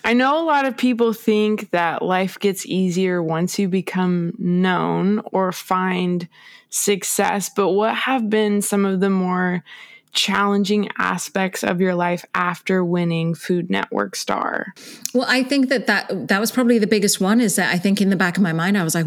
I 0.04 0.14
know 0.14 0.42
a 0.42 0.46
lot 0.46 0.64
of 0.64 0.76
people 0.76 1.12
think 1.12 1.70
that 1.70 2.02
life 2.02 2.38
gets 2.38 2.66
easier 2.66 3.22
once 3.22 3.58
you 3.58 3.68
become 3.68 4.34
known 4.38 5.20
or 5.32 5.52
find 5.52 6.28
success, 6.70 7.50
but 7.54 7.70
what 7.70 7.94
have 7.94 8.30
been 8.30 8.62
some 8.62 8.84
of 8.84 9.00
the 9.00 9.10
more 9.10 9.64
challenging 10.12 10.88
aspects 10.98 11.62
of 11.62 11.80
your 11.80 11.94
life 11.94 12.24
after 12.34 12.84
winning 12.84 13.34
Food 13.34 13.70
Network 13.70 14.16
Star? 14.16 14.74
Well, 15.14 15.26
I 15.28 15.42
think 15.42 15.68
that 15.68 15.86
that 15.86 16.28
that 16.28 16.40
was 16.40 16.50
probably 16.50 16.78
the 16.78 16.86
biggest 16.86 17.20
one. 17.20 17.40
Is 17.40 17.56
that 17.56 17.72
I 17.72 17.78
think 17.78 18.00
in 18.00 18.10
the 18.10 18.16
back 18.16 18.36
of 18.36 18.42
my 18.42 18.52
mind 18.52 18.76
I 18.76 18.84
was 18.84 18.94
like, 18.94 19.06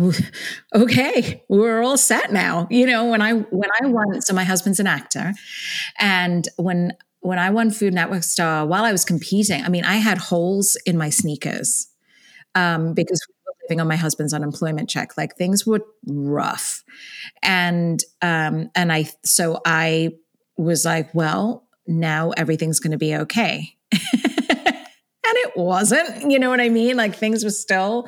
okay, 0.76 1.44
we're 1.50 1.82
all 1.82 1.98
set 1.98 2.32
now. 2.32 2.68
You 2.70 2.86
know, 2.86 3.06
when 3.06 3.22
I 3.22 3.34
when 3.34 3.70
I 3.82 3.88
won, 3.88 4.22
so 4.22 4.34
my 4.34 4.44
husband's 4.44 4.80
an 4.80 4.88
actor, 4.88 5.34
and 6.00 6.48
when 6.58 6.94
when 7.24 7.40
I 7.40 7.50
won 7.50 7.72
Food 7.72 7.94
Network 7.94 8.24
Star, 8.24 8.66
while 8.66 8.84
I 8.84 8.92
was 8.92 9.06
competing, 9.06 9.64
I 9.64 9.70
mean, 9.70 9.86
I 9.86 9.96
had 9.96 10.18
holes 10.18 10.78
in 10.86 10.98
my 10.98 11.10
sneakers 11.10 11.88
um, 12.54 12.94
because 12.94 13.26
we 13.28 13.34
were 13.46 13.56
living 13.64 13.82
on 13.82 13.88
my 13.88 13.96
husband's 13.96 14.34
unemployment 14.34 14.90
check. 14.90 15.18
Like 15.18 15.36
things 15.38 15.66
were 15.66 15.82
rough, 16.06 16.84
and 17.42 18.04
um, 18.22 18.70
and 18.76 18.92
I 18.92 19.10
so 19.24 19.62
I 19.66 20.12
was 20.58 20.84
like, 20.86 21.16
well, 21.16 21.66
now 21.88 22.32
everything's 22.32 22.80
going 22.80 22.92
to 22.92 22.98
be 22.98 23.16
okay. 23.16 23.76
and 23.92 24.02
it 25.24 25.54
wasn't, 25.56 26.30
you 26.30 26.38
know 26.40 26.50
what 26.50 26.62
I 26.62 26.70
mean? 26.70 26.98
Like 26.98 27.16
things 27.16 27.44
were 27.44 27.50
still 27.50 28.08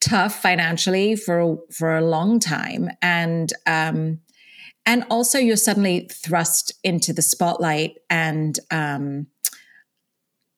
tough 0.00 0.40
financially 0.40 1.16
for 1.16 1.58
for 1.76 1.96
a 1.96 2.04
long 2.04 2.38
time 2.38 2.90
and 3.02 3.52
um 3.66 4.20
and 4.86 5.04
also 5.10 5.38
you're 5.38 5.56
suddenly 5.56 6.08
thrust 6.10 6.72
into 6.82 7.12
the 7.12 7.22
spotlight 7.22 7.98
and 8.08 8.58
um 8.70 9.26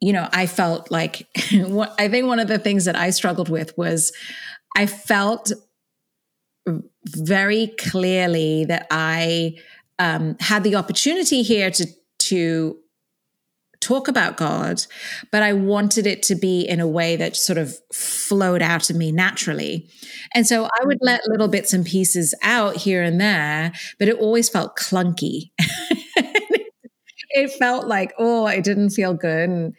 you 0.00 0.12
know, 0.12 0.28
I 0.32 0.46
felt 0.46 0.90
like 0.90 1.26
I 1.36 2.08
think 2.08 2.26
one 2.26 2.38
of 2.38 2.48
the 2.48 2.58
things 2.58 2.84
that 2.84 2.96
I 2.96 3.10
struggled 3.10 3.48
with 3.48 3.76
was 3.76 4.12
I 4.76 4.86
felt 4.86 5.52
very 7.04 7.68
clearly 7.78 8.64
that 8.66 8.86
I 8.90 9.56
um, 9.98 10.36
had 10.40 10.62
the 10.62 10.76
opportunity 10.76 11.42
here 11.42 11.70
to 11.70 11.86
to 12.20 12.76
talk 13.80 14.08
about 14.08 14.36
God, 14.36 14.82
but 15.30 15.42
I 15.42 15.52
wanted 15.52 16.06
it 16.06 16.22
to 16.24 16.34
be 16.34 16.62
in 16.62 16.80
a 16.80 16.86
way 16.86 17.16
that 17.16 17.36
sort 17.36 17.58
of 17.58 17.76
flowed 17.92 18.62
out 18.62 18.90
of 18.90 18.96
me 18.96 19.12
naturally. 19.12 19.88
And 20.34 20.46
so 20.46 20.64
I 20.64 20.84
would 20.84 20.98
let 21.00 21.26
little 21.26 21.48
bits 21.48 21.72
and 21.72 21.86
pieces 21.86 22.34
out 22.42 22.76
here 22.76 23.02
and 23.02 23.20
there, 23.20 23.72
but 23.98 24.08
it 24.08 24.16
always 24.18 24.48
felt 24.48 24.76
clunky. 24.76 25.50
it 27.30 27.52
felt 27.58 27.86
like, 27.86 28.14
oh, 28.18 28.46
it 28.46 28.64
didn't 28.64 28.90
feel 28.90 29.14
good. 29.14 29.48
And 29.48 29.74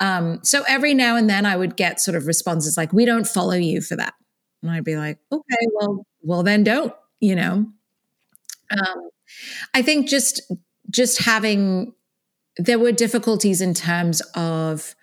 um, 0.00 0.40
so 0.42 0.64
every 0.68 0.94
now 0.94 1.16
and 1.16 1.30
then 1.30 1.46
I 1.46 1.56
would 1.56 1.76
get 1.76 2.00
sort 2.00 2.16
of 2.16 2.26
responses 2.26 2.76
like, 2.76 2.92
we 2.92 3.04
don't 3.04 3.26
follow 3.26 3.54
you 3.54 3.80
for 3.80 3.96
that. 3.96 4.14
And 4.62 4.70
I'd 4.70 4.84
be 4.84 4.96
like, 4.96 5.18
okay, 5.30 5.66
well, 5.74 6.06
well, 6.22 6.42
then 6.42 6.64
don't, 6.64 6.92
you 7.20 7.36
know. 7.36 7.66
Um, 8.70 9.10
I 9.74 9.82
think 9.82 10.08
just 10.08 10.40
just 10.90 11.22
having 11.22 11.92
there 12.58 12.78
were 12.78 12.92
difficulties 12.92 13.60
in 13.60 13.74
terms 13.74 14.20
of 14.34 14.94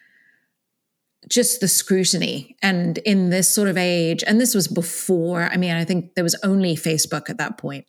just 1.30 1.62
the 1.62 1.68
scrutiny. 1.68 2.56
And 2.62 2.98
in 3.00 3.30
this 3.30 3.50
sort 3.50 3.70
of 3.70 3.78
age 3.78 4.24
and 4.26 4.40
this 4.42 4.54
was 4.54 4.68
before 4.68 5.44
i 5.44 5.58
mean 5.58 5.72
i 5.72 5.86
think 5.86 6.16
there 6.16 6.24
was 6.24 6.36
only 6.44 6.76
facebook 6.76 7.30
at 7.30 7.38
that 7.38 7.58
point. 7.58 7.86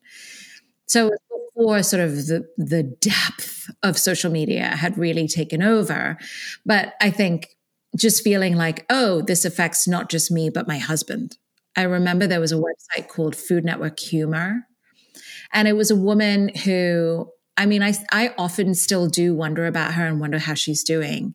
So 0.87 1.11
before 1.55 1.83
sort 1.83 2.03
of 2.03 2.27
the 2.27 2.47
the 2.57 2.83
depth 2.83 3.71
of 3.83 3.99
social 3.99 4.31
media 4.31 4.65
had 4.65 4.99
really 4.99 5.29
taken 5.29 5.63
over. 5.63 6.19
But 6.65 6.95
i 7.01 7.11
think 7.11 7.49
just 7.97 8.25
feeling 8.25 8.57
like 8.57 8.87
oh 8.91 9.23
this 9.23 9.45
affects 9.45 9.87
not 9.87 10.11
just 10.11 10.31
me 10.31 10.51
but 10.51 10.69
my 10.69 10.79
husband. 10.79 11.37
I 11.77 11.83
remember 11.83 12.27
there 12.27 12.41
was 12.41 12.53
a 12.53 12.57
website 12.57 13.09
called 13.09 13.35
food 13.35 13.65
network 13.65 13.99
humor. 13.99 14.67
And 15.53 15.67
it 15.69 15.75
was 15.75 15.91
a 15.91 15.97
woman 15.97 16.51
who 16.65 17.31
i 17.57 17.67
mean 17.67 17.83
i 17.83 17.93
i 18.13 18.35
often 18.39 18.75
still 18.75 19.07
do 19.09 19.35
wonder 19.35 19.67
about 19.67 19.95
her 19.95 20.07
and 20.07 20.21
wonder 20.21 20.39
how 20.39 20.55
she's 20.55 20.83
doing 20.83 21.35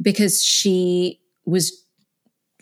because 0.00 0.42
she 0.42 1.20
was, 1.44 1.84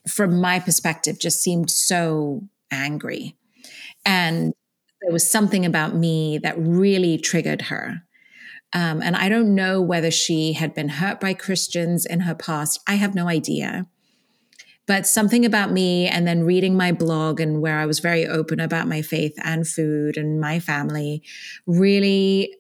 from 0.09 0.41
my 0.41 0.61
perspective, 0.61 1.19
just 1.19 1.43
seemed 1.43 1.71
so 1.71 2.43
angry. 2.71 3.37
And 4.05 4.55
there 5.03 5.13
was 5.13 5.29
something 5.29 5.67
about 5.67 5.95
me 5.95 6.39
that 6.39 6.59
really 6.59 7.19
triggered 7.19 7.63
her. 7.63 8.03
Um, 8.73 9.01
and 9.03 9.17
I 9.17 9.29
don't 9.29 9.55
know 9.55 9.81
whether 9.81 10.11
she 10.11 10.55
had 10.55 10.75
been 10.75 10.89
hurt 10.89 11.21
by 11.21 11.35
Christians 11.35 12.07
in 12.07 12.21
her 12.21 12.35
past. 12.35 12.81
I 12.87 12.95
have 12.95 13.15
no 13.15 13.29
idea. 13.29 13.87
But 14.87 15.07
something 15.07 15.45
about 15.45 15.73
me, 15.73 16.07
and 16.07 16.29
then 16.29 16.45
reading 16.45 16.77
my 16.77 16.93
blog, 16.93 17.41
and 17.41 17.61
where 17.61 17.79
I 17.79 17.87
was 17.87 17.99
very 17.99 18.25
open 18.25 18.61
about 18.61 18.87
my 18.87 19.03
faith 19.03 19.35
and 19.43 19.67
food 19.67 20.17
and 20.17 20.41
my 20.41 20.61
family, 20.61 21.25
really 21.67 22.55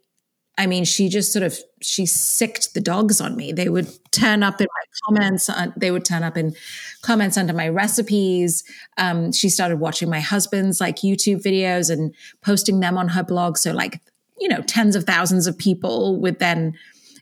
I 0.58 0.66
mean, 0.66 0.84
she 0.84 1.08
just 1.08 1.32
sort 1.32 1.42
of 1.42 1.58
she 1.82 2.06
sicked 2.06 2.74
the 2.74 2.80
dogs 2.80 3.20
on 3.20 3.36
me. 3.36 3.52
They 3.52 3.68
would 3.68 3.88
turn 4.12 4.42
up 4.42 4.60
in 4.60 4.66
my 4.66 4.84
comments. 5.06 5.50
On, 5.50 5.72
they 5.76 5.90
would 5.90 6.04
turn 6.04 6.22
up 6.22 6.36
in 6.36 6.54
comments 7.02 7.36
under 7.36 7.52
my 7.52 7.68
recipes. 7.68 8.64
Um, 8.96 9.32
she 9.32 9.48
started 9.48 9.80
watching 9.80 10.08
my 10.08 10.20
husband's 10.20 10.80
like 10.80 10.96
YouTube 10.96 11.42
videos 11.42 11.90
and 11.90 12.14
posting 12.42 12.80
them 12.80 12.96
on 12.96 13.08
her 13.08 13.22
blog. 13.22 13.58
So 13.58 13.72
like 13.72 14.00
you 14.38 14.48
know, 14.48 14.60
tens 14.62 14.96
of 14.96 15.04
thousands 15.04 15.46
of 15.46 15.56
people 15.56 16.20
would 16.20 16.38
then 16.38 16.74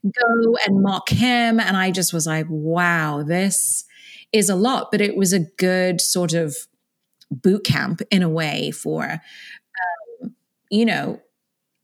go 0.02 0.56
and 0.66 0.82
mock 0.82 1.08
him, 1.08 1.60
and 1.60 1.76
I 1.76 1.90
just 1.90 2.12
was 2.12 2.26
like, 2.26 2.46
wow, 2.48 3.22
this 3.22 3.84
is 4.32 4.48
a 4.48 4.56
lot. 4.56 4.88
But 4.90 5.00
it 5.00 5.16
was 5.16 5.32
a 5.32 5.40
good 5.40 6.00
sort 6.00 6.34
of 6.34 6.56
boot 7.30 7.64
camp 7.64 8.00
in 8.10 8.22
a 8.22 8.28
way 8.28 8.70
for 8.70 9.20
um, 10.22 10.34
you 10.70 10.84
know 10.84 11.20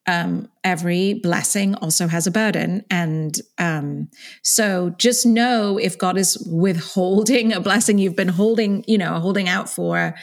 um, 0.06 0.48
every 0.64 1.14
blessing 1.14 1.74
also 1.76 2.08
has 2.08 2.26
a 2.26 2.30
burden. 2.30 2.84
And 2.90 3.38
um, 3.58 4.08
so 4.42 4.90
just 4.98 5.26
know 5.26 5.78
if 5.78 5.98
God 5.98 6.16
is 6.16 6.38
withholding 6.50 7.52
a 7.52 7.60
blessing 7.60 7.98
you've 7.98 8.16
been 8.16 8.28
holding, 8.28 8.84
you 8.86 8.98
know, 8.98 9.18
holding 9.20 9.48
out 9.48 9.68
for, 9.68 10.14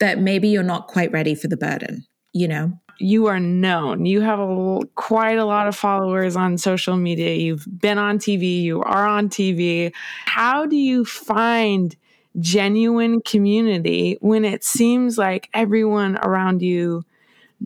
that 0.00 0.18
maybe 0.18 0.48
you're 0.48 0.62
not 0.62 0.88
quite 0.88 1.12
ready 1.12 1.34
for 1.34 1.48
the 1.48 1.56
burden, 1.56 2.04
you 2.32 2.48
know? 2.48 2.72
You 3.00 3.26
are 3.26 3.40
known. 3.40 4.06
You 4.06 4.20
have 4.20 4.38
a, 4.38 4.80
quite 4.94 5.38
a 5.38 5.44
lot 5.44 5.66
of 5.66 5.74
followers 5.74 6.36
on 6.36 6.58
social 6.58 6.96
media. 6.96 7.34
You've 7.34 7.66
been 7.80 7.98
on 7.98 8.18
TV. 8.18 8.62
You 8.62 8.82
are 8.82 9.06
on 9.06 9.28
TV. 9.28 9.92
How 10.26 10.66
do 10.66 10.76
you 10.76 11.04
find 11.04 11.96
genuine 12.38 13.20
community 13.20 14.16
when 14.20 14.44
it 14.44 14.62
seems 14.64 15.18
like 15.18 15.48
everyone 15.54 16.18
around 16.18 16.62
you 16.62 17.04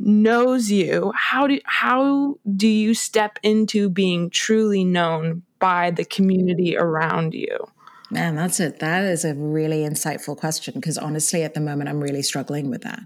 knows 0.00 0.71
you 0.71 1.12
how 1.17 1.47
do 1.47 1.59
how 1.64 2.37
do 2.57 2.69
you 2.69 2.95
step 2.95 3.38
into 3.43 3.88
being 3.88 4.31
truly 4.31 4.85
known 4.85 5.43
by 5.59 5.90
the 5.90 6.05
community 6.05 6.76
around 6.76 7.35
you? 7.35 7.59
Man 8.11 8.37
that's 8.37 8.61
it 8.61 8.81
that 8.81 9.05
is 9.05 9.25
a 9.25 9.35
really 9.35 9.81
insightful 9.81 10.37
question 10.37 10.75
because 10.75 10.99
honestly 10.99 11.43
at 11.43 11.55
the 11.55 11.61
moment 11.61 11.90
i'm 11.90 12.00
really 12.00 12.23
struggling 12.23 12.71
with 12.71 12.83
that. 12.83 13.00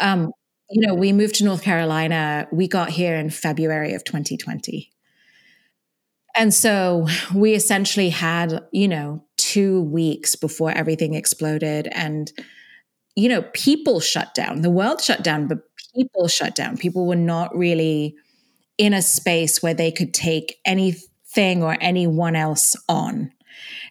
Um, 0.00 0.32
you 0.70 0.86
know 0.86 0.94
we 0.94 1.12
moved 1.12 1.36
to 1.36 1.44
north 1.44 1.62
carolina 1.62 2.48
we 2.50 2.66
got 2.66 2.88
here 2.88 3.16
in 3.16 3.28
february 3.28 3.92
of 3.92 4.02
2020 4.02 4.90
and 6.34 6.52
so 6.52 7.06
we 7.34 7.54
essentially 7.54 8.08
had 8.08 8.60
you 8.72 8.88
know 8.88 9.22
two 9.36 9.82
weeks 9.82 10.34
before 10.34 10.70
everything 10.72 11.14
exploded 11.14 11.86
and 11.92 12.32
you 13.14 13.28
know 13.28 13.42
people 13.52 14.00
shut 14.00 14.34
down. 14.34 14.62
The 14.62 14.70
world 14.70 15.00
shut 15.00 15.22
down 15.22 15.46
but 15.46 15.58
people 15.94 16.28
shut 16.28 16.54
down. 16.54 16.76
People 16.76 17.06
were 17.06 17.16
not 17.16 17.56
really 17.56 18.16
in 18.78 18.92
a 18.92 19.02
space 19.02 19.62
where 19.62 19.74
they 19.74 19.92
could 19.92 20.12
take 20.12 20.58
anything 20.64 21.62
or 21.62 21.76
anyone 21.80 22.36
else 22.36 22.76
on. 22.88 23.30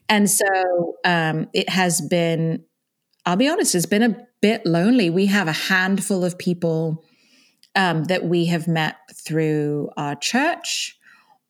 And 0.10 0.30
so 0.30 0.96
um, 1.06 1.48
it 1.54 1.70
has 1.70 2.02
been, 2.02 2.64
I'll 3.26 3.38
be 3.38 3.48
honest, 3.48 3.76
it's 3.76 3.86
been 3.86 4.04
a 4.04 4.28
bit 4.42 4.66
lonely. 4.66 5.10
We 5.10 5.28
have 5.28 5.48
a 5.48 5.54
handful 5.54 6.26
of 6.26 6.38
people 6.38 7.04
um, 7.76 8.04
that 8.06 8.26
we 8.26 8.46
have 8.46 8.68
met 8.68 8.98
through 9.16 9.90
our 9.96 10.16
church 10.16 10.98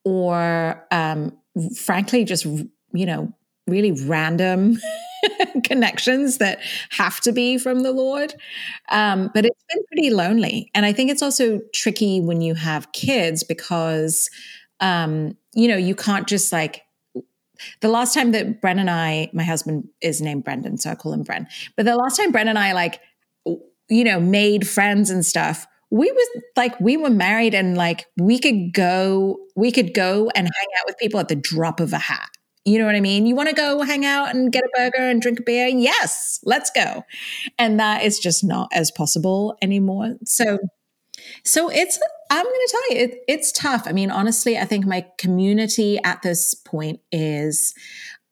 or, 0.04 0.86
um, 0.90 1.36
frankly, 1.76 2.24
just, 2.24 2.44
you 2.44 3.06
know, 3.06 3.32
really 3.66 3.92
random 3.92 4.78
connections 5.64 6.38
that 6.38 6.60
have 6.90 7.20
to 7.20 7.32
be 7.32 7.58
from 7.58 7.82
the 7.82 7.92
Lord. 7.92 8.34
Um, 8.90 9.30
but 9.32 9.44
it's 9.44 9.64
been 9.72 9.82
pretty 9.86 10.10
lonely. 10.10 10.70
And 10.74 10.84
I 10.84 10.92
think 10.92 11.10
it's 11.10 11.22
also 11.22 11.60
tricky 11.72 12.20
when 12.20 12.40
you 12.40 12.54
have 12.54 12.92
kids 12.92 13.42
because, 13.42 14.28
um, 14.80 15.36
you 15.54 15.68
know, 15.68 15.76
you 15.76 15.94
can't 15.94 16.26
just 16.26 16.52
like, 16.52 16.82
the 17.80 17.88
last 17.88 18.12
time 18.14 18.32
that 18.32 18.60
Bren 18.60 18.78
and 18.78 18.90
I, 18.90 19.30
my 19.32 19.44
husband 19.44 19.88
is 20.02 20.20
named 20.20 20.44
Brendan, 20.44 20.76
so 20.76 20.90
I 20.90 20.96
call 20.96 21.12
him 21.12 21.24
Bren. 21.24 21.46
But 21.76 21.86
the 21.86 21.96
last 21.96 22.16
time 22.16 22.32
Bren 22.32 22.48
and 22.48 22.58
I 22.58 22.72
like, 22.72 23.00
you 23.46 24.04
know, 24.04 24.18
made 24.20 24.66
friends 24.66 25.08
and 25.08 25.24
stuff, 25.24 25.66
we 25.90 26.10
was 26.10 26.42
like 26.56 26.78
we 26.80 26.96
were 26.96 27.10
married 27.10 27.54
and 27.54 27.76
like 27.76 28.06
we 28.18 28.38
could 28.38 28.72
go 28.72 29.38
we 29.54 29.70
could 29.70 29.94
go 29.94 30.28
and 30.34 30.46
hang 30.48 30.68
out 30.80 30.86
with 30.86 30.98
people 30.98 31.20
at 31.20 31.28
the 31.28 31.36
drop 31.36 31.78
of 31.78 31.92
a 31.92 31.98
hat 31.98 32.30
you 32.64 32.78
know 32.78 32.86
what 32.86 32.94
I 32.94 33.00
mean? 33.00 33.26
You 33.26 33.34
want 33.34 33.50
to 33.50 33.54
go 33.54 33.82
hang 33.82 34.06
out 34.06 34.34
and 34.34 34.50
get 34.50 34.64
a 34.64 34.68
burger 34.74 35.08
and 35.08 35.20
drink 35.20 35.40
a 35.40 35.42
beer? 35.42 35.66
Yes, 35.66 36.40
let's 36.44 36.70
go. 36.70 37.04
And 37.58 37.78
that 37.78 38.02
is 38.02 38.18
just 38.18 38.42
not 38.42 38.68
as 38.72 38.90
possible 38.90 39.56
anymore. 39.60 40.14
So, 40.24 40.58
so 41.44 41.68
it's, 41.70 41.98
I'm 42.30 42.44
going 42.44 42.54
to 42.54 42.68
tell 42.70 42.96
you, 42.96 43.04
it, 43.04 43.18
it's 43.28 43.52
tough. 43.52 43.82
I 43.86 43.92
mean, 43.92 44.10
honestly, 44.10 44.56
I 44.56 44.64
think 44.64 44.86
my 44.86 45.06
community 45.18 45.98
at 46.04 46.22
this 46.22 46.54
point 46.54 47.00
is 47.12 47.74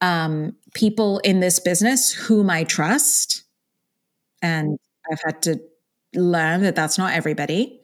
um, 0.00 0.56
people 0.74 1.18
in 1.18 1.40
this 1.40 1.60
business 1.60 2.10
whom 2.12 2.48
I 2.48 2.64
trust. 2.64 3.44
And 4.40 4.78
I've 5.10 5.20
had 5.24 5.42
to 5.42 5.60
learn 6.14 6.62
that 6.62 6.74
that's 6.74 6.96
not 6.98 7.12
everybody 7.12 7.81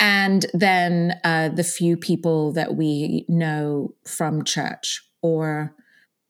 and 0.00 0.46
then 0.54 1.20
uh, 1.24 1.48
the 1.48 1.64
few 1.64 1.96
people 1.96 2.52
that 2.52 2.74
we 2.74 3.24
know 3.28 3.94
from 4.06 4.44
church 4.44 5.02
or 5.22 5.74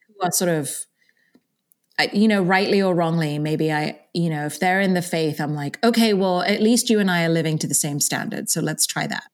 who 0.09 0.27
are 0.27 0.33
sort 0.33 0.51
of 0.51 0.87
you 2.13 2.27
know 2.27 2.43
rightly 2.43 2.83
or 2.83 2.95
wrongly 2.95 3.39
maybe 3.39 3.73
i 3.73 3.99
you 4.13 4.29
know 4.29 4.47
if 4.47 4.59
they're 4.59 4.81
in 4.81 4.95
the 4.95 5.03
faith 5.03 5.41
i'm 5.41 5.55
like 5.55 5.79
okay 5.85 6.15
well 6.15 6.43
at 6.43 6.61
least 6.61 6.91
you 6.91 6.99
and 6.99 7.11
i 7.11 7.25
are 7.25 7.29
living 7.29 7.59
to 7.59 7.67
the 7.67 7.75
same 7.75 8.01
standard 8.01 8.49
so 8.49 8.61
let's 8.61 8.87
try 8.87 9.07
that. 9.07 9.25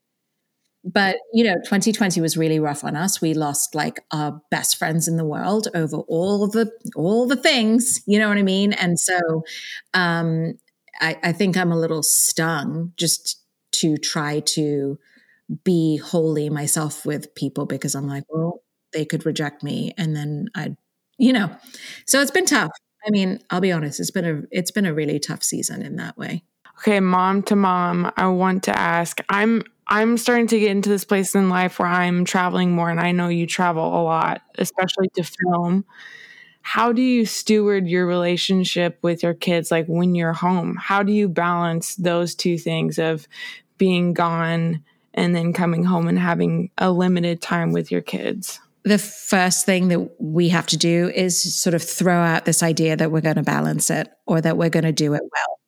But 0.84 1.16
you 1.32 1.44
know 1.44 1.54
2020 1.64 2.20
was 2.20 2.36
really 2.36 2.60
rough 2.60 2.84
on 2.84 2.96
us. 2.96 3.20
We 3.20 3.34
lost 3.34 3.74
like 3.74 4.00
our 4.12 4.40
best 4.50 4.76
friends 4.76 5.08
in 5.08 5.16
the 5.16 5.24
world 5.24 5.68
over 5.74 5.98
all 5.98 6.46
the 6.46 6.70
all 6.94 7.26
the 7.26 7.36
things 7.36 8.00
you 8.06 8.18
know 8.18 8.28
what 8.28 8.38
i 8.38 8.42
mean? 8.42 8.72
And 8.72 8.98
so 8.98 9.18
um 9.94 10.54
I, 11.00 11.16
I 11.22 11.32
think 11.32 11.56
i'm 11.56 11.72
a 11.72 11.78
little 11.78 12.02
stung 12.02 12.92
just 12.96 13.42
to 13.72 13.96
try 13.96 14.40
to 14.40 14.98
be 15.64 15.96
holy 15.96 16.50
myself 16.50 17.06
with 17.06 17.34
people 17.34 17.66
because 17.66 17.94
I'm 17.94 18.06
like, 18.06 18.24
well, 18.28 18.62
they 18.92 19.04
could 19.04 19.26
reject 19.26 19.62
me 19.62 19.92
and 19.96 20.14
then 20.14 20.48
I'd, 20.54 20.76
you 21.18 21.32
know. 21.32 21.50
So 22.06 22.20
it's 22.20 22.30
been 22.30 22.46
tough. 22.46 22.70
I 23.06 23.10
mean, 23.10 23.40
I'll 23.50 23.60
be 23.60 23.72
honest, 23.72 24.00
it's 24.00 24.10
been 24.10 24.24
a 24.24 24.42
it's 24.50 24.70
been 24.70 24.86
a 24.86 24.92
really 24.94 25.18
tough 25.18 25.42
season 25.42 25.82
in 25.82 25.96
that 25.96 26.18
way. 26.18 26.42
Okay, 26.80 27.00
mom 27.00 27.42
to 27.44 27.56
mom, 27.56 28.12
I 28.16 28.26
want 28.28 28.64
to 28.64 28.78
ask. 28.78 29.20
I'm 29.28 29.62
I'm 29.86 30.18
starting 30.18 30.46
to 30.48 30.60
get 30.60 30.70
into 30.70 30.90
this 30.90 31.04
place 31.04 31.34
in 31.34 31.48
life 31.48 31.78
where 31.78 31.88
I'm 31.88 32.24
traveling 32.24 32.72
more 32.72 32.90
and 32.90 33.00
I 33.00 33.12
know 33.12 33.28
you 33.28 33.46
travel 33.46 33.84
a 33.84 34.02
lot, 34.02 34.42
especially 34.58 35.08
to 35.14 35.24
film. 35.24 35.84
How 36.68 36.92
do 36.92 37.00
you 37.00 37.24
steward 37.24 37.88
your 37.88 38.04
relationship 38.06 38.98
with 39.00 39.22
your 39.22 39.32
kids 39.32 39.70
like 39.70 39.86
when 39.86 40.14
you're 40.14 40.34
home? 40.34 40.76
How 40.76 41.02
do 41.02 41.12
you 41.12 41.26
balance 41.26 41.94
those 41.94 42.34
two 42.34 42.58
things 42.58 42.98
of 42.98 43.26
being 43.78 44.12
gone 44.12 44.84
and 45.14 45.34
then 45.34 45.54
coming 45.54 45.82
home 45.82 46.08
and 46.08 46.18
having 46.18 46.70
a 46.76 46.90
limited 46.92 47.40
time 47.40 47.72
with 47.72 47.90
your 47.90 48.02
kids? 48.02 48.60
The 48.82 48.98
first 48.98 49.64
thing 49.64 49.88
that 49.88 50.10
we 50.20 50.50
have 50.50 50.66
to 50.66 50.76
do 50.76 51.08
is 51.08 51.58
sort 51.58 51.72
of 51.72 51.82
throw 51.82 52.20
out 52.20 52.44
this 52.44 52.62
idea 52.62 52.96
that 52.96 53.10
we're 53.10 53.22
going 53.22 53.36
to 53.36 53.42
balance 53.42 53.88
it 53.88 54.10
or 54.26 54.42
that 54.42 54.58
we're 54.58 54.68
going 54.68 54.84
to 54.84 54.92
do 54.92 55.14
it 55.14 55.22
well. 55.22 55.58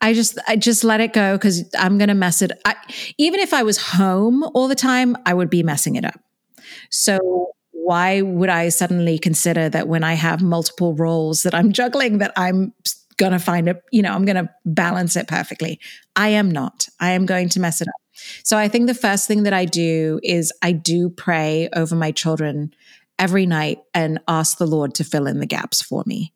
I 0.00 0.14
just 0.14 0.36
I 0.48 0.56
just 0.56 0.82
let 0.82 1.00
it 1.00 1.12
go 1.12 1.36
because 1.36 1.62
I'm 1.78 1.96
going 1.96 2.08
to 2.08 2.14
mess 2.14 2.42
it. 2.42 2.50
I, 2.64 2.74
even 3.18 3.38
if 3.38 3.54
I 3.54 3.62
was 3.62 3.76
home 3.76 4.42
all 4.52 4.66
the 4.66 4.74
time, 4.74 5.16
I 5.26 5.32
would 5.32 5.48
be 5.48 5.62
messing 5.62 5.94
it 5.94 6.04
up. 6.04 6.18
So 6.90 7.53
why 7.84 8.22
would 8.22 8.48
I 8.48 8.70
suddenly 8.70 9.18
consider 9.18 9.68
that 9.68 9.88
when 9.88 10.04
I 10.04 10.14
have 10.14 10.40
multiple 10.40 10.94
roles 10.94 11.42
that 11.42 11.54
I'm 11.54 11.70
juggling, 11.70 12.16
that 12.18 12.32
I'm 12.34 12.72
going 13.18 13.32
to 13.32 13.38
find 13.38 13.68
a, 13.68 13.76
you 13.92 14.00
know, 14.00 14.12
I'm 14.12 14.24
going 14.24 14.42
to 14.42 14.48
balance 14.64 15.16
it 15.16 15.28
perfectly? 15.28 15.78
I 16.16 16.28
am 16.28 16.50
not. 16.50 16.88
I 16.98 17.10
am 17.10 17.26
going 17.26 17.50
to 17.50 17.60
mess 17.60 17.82
it 17.82 17.88
up. 17.88 17.94
So 18.42 18.56
I 18.56 18.68
think 18.68 18.86
the 18.86 18.94
first 18.94 19.28
thing 19.28 19.42
that 19.42 19.52
I 19.52 19.66
do 19.66 20.18
is 20.22 20.50
I 20.62 20.72
do 20.72 21.10
pray 21.10 21.68
over 21.74 21.94
my 21.94 22.10
children 22.10 22.72
every 23.18 23.44
night 23.44 23.80
and 23.92 24.18
ask 24.28 24.56
the 24.56 24.66
Lord 24.66 24.94
to 24.94 25.04
fill 25.04 25.26
in 25.26 25.40
the 25.40 25.46
gaps 25.46 25.82
for 25.82 26.04
me 26.06 26.32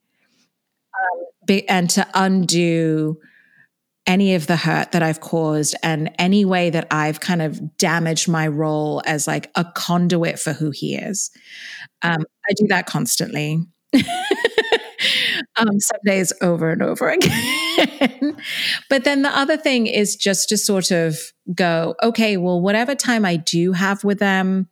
um, 1.49 1.61
and 1.67 1.88
to 1.90 2.07
undo 2.12 3.19
any 4.09 4.35
of 4.35 4.47
the 4.47 4.57
hurt 4.57 4.93
that 4.93 5.03
I've 5.03 5.21
caused 5.21 5.77
and 5.83 6.11
any 6.19 6.45
way 6.45 6.71
that 6.71 6.87
I've 6.91 7.21
kind 7.21 7.43
of 7.43 7.77
damaged 7.77 8.27
my 8.27 8.49
role 8.49 9.03
as 9.05 9.27
like 9.27 9.50
a 9.55 9.65
conduit 9.75 10.38
for 10.38 10.55
who 10.55 10.71
he 10.71 10.97
is. 10.97 11.31
Um, 12.03 12.25
I 12.49 12.55
do 12.57 12.67
that 12.69 12.87
constantly. 12.87 13.61
um, 15.57 15.79
some 15.79 16.00
days 16.07 16.33
over 16.41 16.71
and 16.71 16.83
over 16.83 17.09
again. 17.11 18.37
but 18.88 19.05
then 19.05 19.23
the 19.23 19.37
other 19.37 19.59
thing 19.59 19.87
is 19.87 20.17
just 20.17 20.49
to 20.49 20.57
sort 20.57 20.91
of 20.91 21.19
go, 21.55 21.95
okay, 22.03 22.38
well, 22.38 22.61
whatever 22.61 22.95
time 22.95 23.27
I 23.27 23.37
do 23.37 23.73
have 23.73 24.05
with 24.05 24.19
them, 24.19 24.69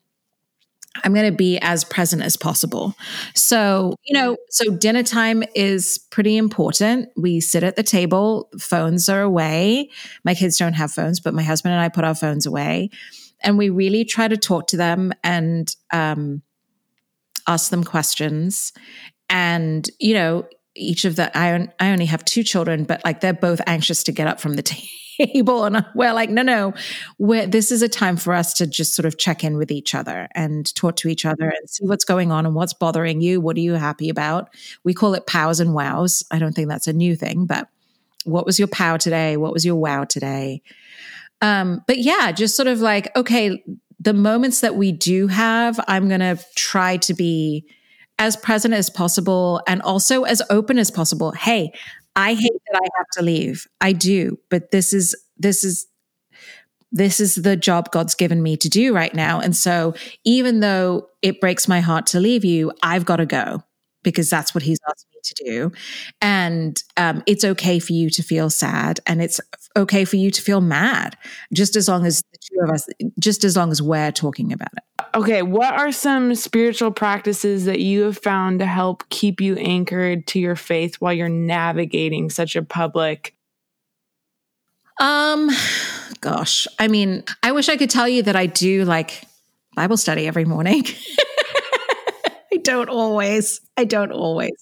I'm 1.04 1.14
going 1.14 1.30
to 1.30 1.36
be 1.36 1.58
as 1.58 1.84
present 1.84 2.22
as 2.22 2.36
possible. 2.36 2.94
So, 3.34 3.96
you 4.04 4.14
know, 4.14 4.36
so 4.50 4.76
dinner 4.76 5.02
time 5.02 5.42
is 5.54 5.98
pretty 6.10 6.36
important. 6.36 7.08
We 7.16 7.40
sit 7.40 7.62
at 7.62 7.76
the 7.76 7.82
table, 7.82 8.50
phones 8.58 9.08
are 9.08 9.22
away. 9.22 9.90
My 10.24 10.34
kids 10.34 10.58
don't 10.58 10.74
have 10.74 10.92
phones, 10.92 11.20
but 11.20 11.34
my 11.34 11.42
husband 11.42 11.72
and 11.72 11.80
I 11.80 11.88
put 11.88 12.04
our 12.04 12.14
phones 12.14 12.46
away. 12.46 12.90
And 13.42 13.58
we 13.58 13.68
really 13.68 14.04
try 14.04 14.28
to 14.28 14.36
talk 14.36 14.68
to 14.68 14.76
them 14.76 15.12
and 15.22 15.74
um, 15.92 16.42
ask 17.46 17.70
them 17.70 17.84
questions. 17.84 18.72
And, 19.28 19.88
you 20.00 20.14
know, 20.14 20.46
each 20.74 21.04
of 21.04 21.16
the, 21.16 21.36
I, 21.36 21.68
I 21.80 21.90
only 21.90 22.06
have 22.06 22.24
two 22.24 22.42
children, 22.42 22.84
but 22.84 23.02
like 23.04 23.20
they're 23.20 23.32
both 23.32 23.60
anxious 23.66 24.02
to 24.04 24.12
get 24.12 24.26
up 24.26 24.40
from 24.40 24.54
the 24.54 24.62
table 24.62 24.88
table 25.16 25.64
and 25.64 25.84
we're 25.94 26.12
like 26.12 26.30
no 26.30 26.42
no 26.42 26.72
we're, 27.18 27.46
this 27.46 27.70
is 27.70 27.82
a 27.82 27.88
time 27.88 28.16
for 28.16 28.32
us 28.32 28.52
to 28.54 28.66
just 28.66 28.94
sort 28.94 29.06
of 29.06 29.18
check 29.18 29.44
in 29.44 29.56
with 29.56 29.70
each 29.70 29.94
other 29.94 30.28
and 30.34 30.74
talk 30.74 30.96
to 30.96 31.08
each 31.08 31.24
other 31.24 31.48
and 31.48 31.70
see 31.70 31.84
what's 31.84 32.04
going 32.04 32.32
on 32.32 32.46
and 32.46 32.54
what's 32.54 32.72
bothering 32.72 33.20
you. 33.20 33.40
What 33.40 33.56
are 33.56 33.60
you 33.60 33.74
happy 33.74 34.08
about? 34.08 34.50
We 34.84 34.94
call 34.94 35.14
it 35.14 35.26
pows 35.26 35.60
and 35.60 35.74
wows. 35.74 36.24
I 36.30 36.38
don't 36.38 36.52
think 36.52 36.68
that's 36.68 36.86
a 36.86 36.92
new 36.92 37.16
thing 37.16 37.46
but 37.46 37.68
what 38.24 38.44
was 38.44 38.58
your 38.58 38.68
pow 38.68 38.96
today? 38.96 39.36
What 39.36 39.52
was 39.52 39.64
your 39.64 39.76
wow 39.76 40.04
today? 40.04 40.62
Um, 41.40 41.82
but 41.86 41.98
yeah 41.98 42.32
just 42.32 42.56
sort 42.56 42.66
of 42.66 42.80
like 42.80 43.14
okay 43.14 43.62
the 44.00 44.14
moments 44.14 44.60
that 44.60 44.74
we 44.74 44.92
do 44.92 45.26
have 45.26 45.80
i'm 45.88 46.06
going 46.08 46.20
to 46.20 46.38
try 46.54 46.96
to 46.98 47.14
be 47.14 47.66
as 48.18 48.36
present 48.36 48.74
as 48.74 48.90
possible 48.90 49.60
and 49.66 49.82
also 49.82 50.24
as 50.24 50.42
open 50.50 50.78
as 50.78 50.90
possible. 50.90 51.32
Hey, 51.32 51.72
I 52.14 52.34
hate 52.34 52.55
I 52.76 52.88
have 52.96 53.06
to 53.14 53.22
leave. 53.22 53.66
I 53.80 53.92
do, 53.92 54.38
but 54.50 54.70
this 54.70 54.92
is 54.92 55.16
this 55.36 55.64
is 55.64 55.86
this 56.92 57.20
is 57.20 57.34
the 57.34 57.56
job 57.56 57.90
God's 57.90 58.14
given 58.14 58.42
me 58.42 58.56
to 58.58 58.68
do 58.68 58.94
right 58.94 59.14
now. 59.14 59.40
And 59.40 59.54
so 59.56 59.94
even 60.24 60.60
though 60.60 61.08
it 61.20 61.40
breaks 61.40 61.68
my 61.68 61.80
heart 61.80 62.06
to 62.06 62.20
leave 62.20 62.44
you, 62.44 62.72
I've 62.82 63.04
got 63.04 63.16
to 63.16 63.26
go 63.26 63.62
because 64.02 64.30
that's 64.30 64.54
what 64.54 64.62
he's 64.62 64.78
asked 64.88 65.06
me 65.12 65.20
to 65.24 65.44
do. 65.44 65.72
And 66.22 66.80
um, 66.96 67.22
it's 67.26 67.44
okay 67.44 67.80
for 67.80 67.92
you 67.92 68.08
to 68.10 68.22
feel 68.22 68.50
sad 68.50 69.00
and 69.06 69.20
it's 69.20 69.40
okay 69.76 70.04
for 70.04 70.16
you 70.16 70.30
to 70.30 70.42
feel 70.42 70.60
mad, 70.60 71.16
just 71.52 71.76
as 71.76 71.88
long 71.88 72.06
as 72.06 72.22
the 72.32 72.38
two 72.38 72.60
of 72.64 72.70
us, 72.70 72.86
just 73.18 73.44
as 73.44 73.56
long 73.56 73.70
as 73.70 73.80
we're 73.80 74.10
talking 74.10 74.52
about 74.52 74.72
it. 74.76 74.82
Okay, 75.14 75.42
what 75.42 75.72
are 75.74 75.92
some 75.92 76.34
spiritual 76.34 76.90
practices 76.90 77.64
that 77.66 77.80
you 77.80 78.02
have 78.02 78.18
found 78.18 78.58
to 78.58 78.66
help 78.66 79.08
keep 79.08 79.40
you 79.40 79.56
anchored 79.56 80.26
to 80.28 80.38
your 80.38 80.56
faith 80.56 80.96
while 80.96 81.12
you're 81.12 81.28
navigating 81.28 82.28
such 82.28 82.56
a 82.56 82.62
public? 82.62 83.34
Um, 85.00 85.50
gosh, 86.20 86.66
I 86.78 86.88
mean, 86.88 87.24
I 87.42 87.52
wish 87.52 87.68
I 87.68 87.76
could 87.76 87.90
tell 87.90 88.08
you 88.08 88.22
that 88.24 88.36
I 88.36 88.46
do 88.46 88.84
like 88.84 89.22
Bible 89.74 89.96
study 89.96 90.26
every 90.26 90.44
morning. 90.44 90.84
I 92.52 92.56
don't 92.62 92.88
always. 92.88 93.60
I 93.76 93.84
don't 93.84 94.12
always. 94.12 94.54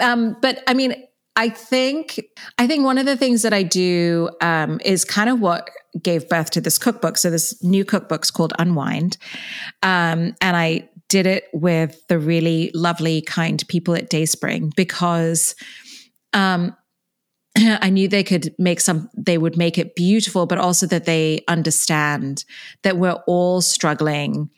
Um, 0.00 0.36
but 0.40 0.62
I 0.66 0.74
mean, 0.74 0.94
I 1.34 1.48
think 1.48 2.20
I 2.58 2.66
think 2.66 2.84
one 2.84 2.98
of 2.98 3.06
the 3.06 3.16
things 3.16 3.42
that 3.42 3.52
I 3.52 3.62
do 3.62 4.30
um, 4.40 4.80
is 4.84 5.04
kind 5.04 5.30
of 5.30 5.40
what 5.40 5.70
gave 6.02 6.28
birth 6.28 6.50
to 6.50 6.60
this 6.60 6.78
cookbook. 6.78 7.16
So 7.16 7.30
this 7.30 7.62
new 7.62 7.84
cookbook's 7.84 8.30
called 8.30 8.52
Unwind, 8.58 9.16
um, 9.82 10.34
and 10.40 10.56
I 10.56 10.90
did 11.08 11.26
it 11.26 11.44
with 11.52 12.06
the 12.08 12.18
really 12.18 12.70
lovely, 12.74 13.22
kind 13.22 13.62
people 13.68 13.94
at 13.94 14.10
Dayspring 14.10 14.72
because 14.76 15.54
um, 16.32 16.76
I 17.58 17.90
knew 17.90 18.08
they 18.08 18.24
could 18.24 18.54
make 18.58 18.80
some. 18.80 19.08
They 19.16 19.38
would 19.38 19.56
make 19.56 19.78
it 19.78 19.94
beautiful, 19.94 20.46
but 20.46 20.58
also 20.58 20.86
that 20.86 21.06
they 21.06 21.44
understand 21.48 22.44
that 22.82 22.98
we're 22.98 23.22
all 23.26 23.62
struggling 23.62 24.50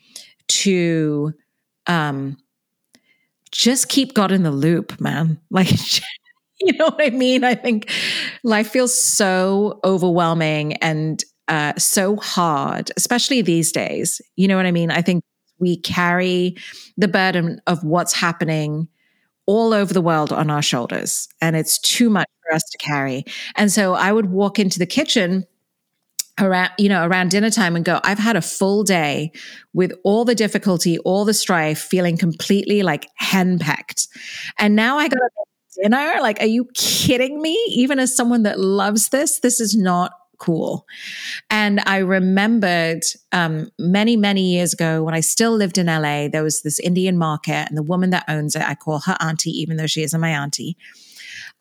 to 0.48 1.32
um, 1.87 2.37
just 3.52 3.88
keep 3.88 4.14
God 4.14 4.32
in 4.32 4.42
the 4.42 4.50
loop, 4.50 5.00
man. 5.00 5.40
Like 5.50 5.68
you 6.60 6.72
know 6.74 6.86
what 6.86 7.02
I 7.02 7.10
mean? 7.10 7.44
I 7.44 7.54
think 7.54 7.90
life 8.42 8.68
feels 8.68 8.94
so 8.94 9.80
overwhelming 9.84 10.74
and 10.74 11.22
uh, 11.48 11.74
so 11.76 12.16
hard, 12.16 12.90
especially 12.96 13.42
these 13.42 13.72
days. 13.72 14.20
You 14.36 14.48
know 14.48 14.56
what 14.56 14.66
I 14.66 14.70
mean? 14.70 14.90
I 14.90 15.02
think 15.02 15.22
we 15.58 15.76
carry 15.76 16.56
the 16.96 17.08
burden 17.08 17.60
of 17.66 17.82
what's 17.84 18.12
happening 18.12 18.88
all 19.46 19.74
over 19.74 19.92
the 19.92 20.00
world 20.00 20.32
on 20.32 20.50
our 20.50 20.62
shoulders, 20.62 21.28
and 21.40 21.54
it's 21.54 21.78
too 21.78 22.08
much 22.08 22.28
for 22.42 22.54
us 22.54 22.62
to 22.70 22.78
carry. 22.78 23.24
And 23.56 23.70
so 23.70 23.94
I 23.94 24.10
would 24.10 24.30
walk 24.30 24.58
into 24.58 24.78
the 24.78 24.86
kitchen 24.86 25.44
around 26.40 26.70
you 26.78 26.88
know 26.88 27.06
around 27.06 27.30
dinner 27.30 27.48
time 27.48 27.76
and 27.76 27.84
go 27.84 28.00
i've 28.02 28.18
had 28.18 28.34
a 28.34 28.42
full 28.42 28.82
day 28.82 29.30
with 29.72 29.92
all 30.02 30.24
the 30.24 30.34
difficulty 30.34 30.98
all 30.98 31.24
the 31.24 31.32
strife 31.32 31.78
feeling 31.78 32.16
completely 32.16 32.82
like 32.82 33.06
henpecked 33.20 34.08
and 34.58 34.74
now 34.74 34.98
i 34.98 35.06
got 35.06 35.14
to 35.14 35.30
dinner? 35.82 36.14
Like, 36.20 36.40
are 36.40 36.46
you 36.46 36.66
kidding 36.74 37.40
me? 37.40 37.54
Even 37.68 37.98
as 37.98 38.14
someone 38.16 38.42
that 38.44 38.58
loves 38.58 39.10
this, 39.10 39.40
this 39.40 39.60
is 39.60 39.76
not 39.76 40.12
cool. 40.38 40.87
And 41.50 41.80
I 41.87 41.98
remembered 41.98 43.02
um, 43.32 43.70
many, 43.78 44.16
many 44.16 44.52
years 44.52 44.72
ago 44.72 45.02
when 45.02 45.14
I 45.14 45.20
still 45.20 45.52
lived 45.52 45.78
in 45.78 45.87
LA, 45.87 46.28
there 46.28 46.42
was 46.42 46.62
this 46.62 46.78
Indian 46.78 47.16
market, 47.16 47.68
and 47.68 47.76
the 47.76 47.82
woman 47.82 48.10
that 48.10 48.24
owns 48.28 48.56
it, 48.56 48.62
I 48.62 48.74
call 48.74 49.00
her 49.00 49.16
auntie, 49.20 49.50
even 49.50 49.76
though 49.76 49.87
she 49.87 50.02
isn't 50.02 50.20
my 50.20 50.30
auntie. 50.30 50.76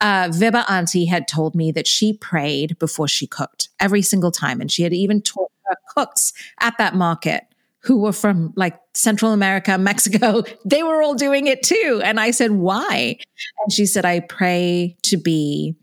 Uh, 0.00 0.30
auntie 0.68 1.06
had 1.06 1.28
told 1.28 1.54
me 1.54 1.72
that 1.72 1.86
she 1.86 2.12
prayed 2.12 2.78
before 2.78 3.08
she 3.08 3.26
cooked 3.26 3.68
every 3.80 4.02
single 4.02 4.32
time. 4.32 4.60
And 4.60 4.70
she 4.70 4.82
had 4.82 4.92
even 4.92 5.22
taught 5.22 5.52
her 5.66 5.76
cooks 5.94 6.32
at 6.60 6.76
that 6.78 6.94
market 6.94 7.44
who 7.84 7.98
were 7.98 8.12
from 8.12 8.52
like 8.56 8.78
Central 8.94 9.32
America, 9.32 9.76
Mexico, 9.78 10.42
they 10.64 10.82
were 10.82 11.02
all 11.02 11.14
doing 11.14 11.46
it 11.46 11.62
too. 11.62 12.00
And 12.04 12.18
I 12.18 12.30
said, 12.30 12.52
why? 12.52 13.18
And 13.62 13.72
she 13.72 13.86
said, 13.86 14.04
I 14.04 14.20
pray 14.20 14.96
to 15.02 15.16
be 15.16 15.76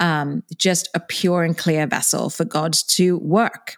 um, 0.00 0.42
just 0.56 0.88
a 0.94 1.00
pure 1.00 1.42
and 1.42 1.56
clear 1.56 1.86
vessel 1.86 2.30
for 2.30 2.44
God 2.44 2.74
to 2.88 3.18
work. 3.18 3.76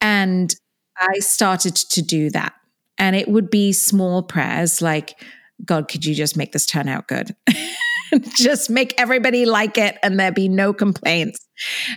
And 0.00 0.54
I 0.96 1.18
started 1.18 1.74
to 1.74 2.02
do 2.02 2.30
that. 2.30 2.54
And 2.98 3.16
it 3.16 3.28
would 3.28 3.50
be 3.50 3.72
small 3.72 4.22
prayers 4.22 4.82
like, 4.82 5.20
God, 5.64 5.88
could 5.88 6.04
you 6.04 6.14
just 6.14 6.36
make 6.36 6.52
this 6.52 6.66
turn 6.66 6.88
out 6.88 7.08
good? 7.08 7.34
just 8.36 8.70
make 8.70 8.94
everybody 8.98 9.44
like 9.44 9.78
it 9.78 9.98
and 10.02 10.18
there 10.18 10.32
be 10.32 10.48
no 10.48 10.72
complaints. 10.72 11.46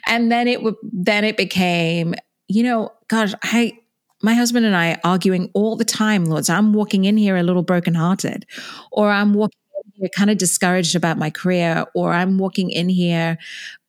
And 0.08 0.32
then 0.32 0.48
it 0.48 0.64
would, 0.64 0.76
then 0.84 1.24
it 1.24 1.38
became, 1.38 2.16
you 2.48 2.64
know, 2.64 2.92
gosh, 3.08 3.34
I, 3.44 3.74
my 4.24 4.34
husband 4.34 4.66
and 4.66 4.76
I 4.76 5.00
arguing 5.04 5.50
all 5.54 5.76
the 5.76 5.86
time, 5.86 6.26
Lords. 6.26 6.50
I'm 6.50 6.74
walking 6.74 7.06
in 7.06 7.18
here 7.18 7.38
a 7.38 7.44
little 7.44 7.64
brokenhearted, 7.64 8.46
or 8.92 9.10
I'm 9.10 9.34
walking 9.34 9.60
in 9.86 9.92
here 9.96 10.10
kind 10.16 10.30
of 10.30 10.38
discouraged 10.38 10.96
about 10.96 11.18
my 11.18 11.30
career, 11.30 11.86
or 11.96 12.14
I'm 12.14 12.38
walking 12.38 12.70
in 12.70 12.90
here 12.90 13.38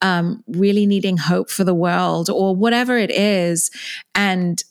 um, 0.00 0.42
really 0.46 0.86
needing 0.86 1.16
hope 1.16 1.50
for 1.50 1.64
the 1.64 1.74
world, 1.74 2.30
or 2.30 2.54
whatever 2.56 2.96
it 2.98 3.10
is. 3.10 3.70
And 4.14 4.62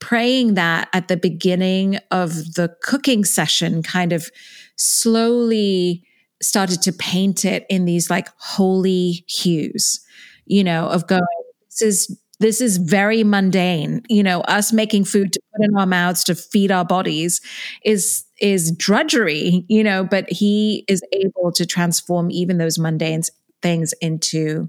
praying 0.00 0.54
that 0.54 0.88
at 0.92 1.06
the 1.06 1.16
beginning 1.16 1.98
of 2.10 2.54
the 2.54 2.74
cooking 2.82 3.24
session 3.24 3.84
kind 3.84 4.12
of 4.12 4.30
slowly 4.74 6.02
started 6.42 6.82
to 6.82 6.92
paint 6.92 7.44
it 7.44 7.64
in 7.70 7.84
these 7.84 8.10
like 8.10 8.28
holy 8.36 9.24
hues, 9.28 10.00
you 10.44 10.64
know, 10.64 10.88
of 10.88 11.06
going, 11.06 11.22
this 11.70 11.82
is 11.82 12.18
this 12.42 12.60
is 12.60 12.76
very 12.76 13.24
mundane. 13.24 14.02
You 14.08 14.22
know, 14.22 14.40
us 14.42 14.72
making 14.72 15.04
food 15.04 15.32
to 15.32 15.40
put 15.54 15.64
in 15.64 15.76
our 15.76 15.86
mouths 15.86 16.24
to 16.24 16.34
feed 16.34 16.70
our 16.70 16.84
bodies 16.84 17.40
is 17.84 18.24
is 18.40 18.72
drudgery, 18.72 19.64
you 19.68 19.84
know, 19.84 20.04
but 20.04 20.30
he 20.30 20.84
is 20.88 21.02
able 21.12 21.52
to 21.52 21.64
transform 21.64 22.30
even 22.30 22.58
those 22.58 22.78
mundane 22.78 23.22
things 23.62 23.94
into 24.00 24.68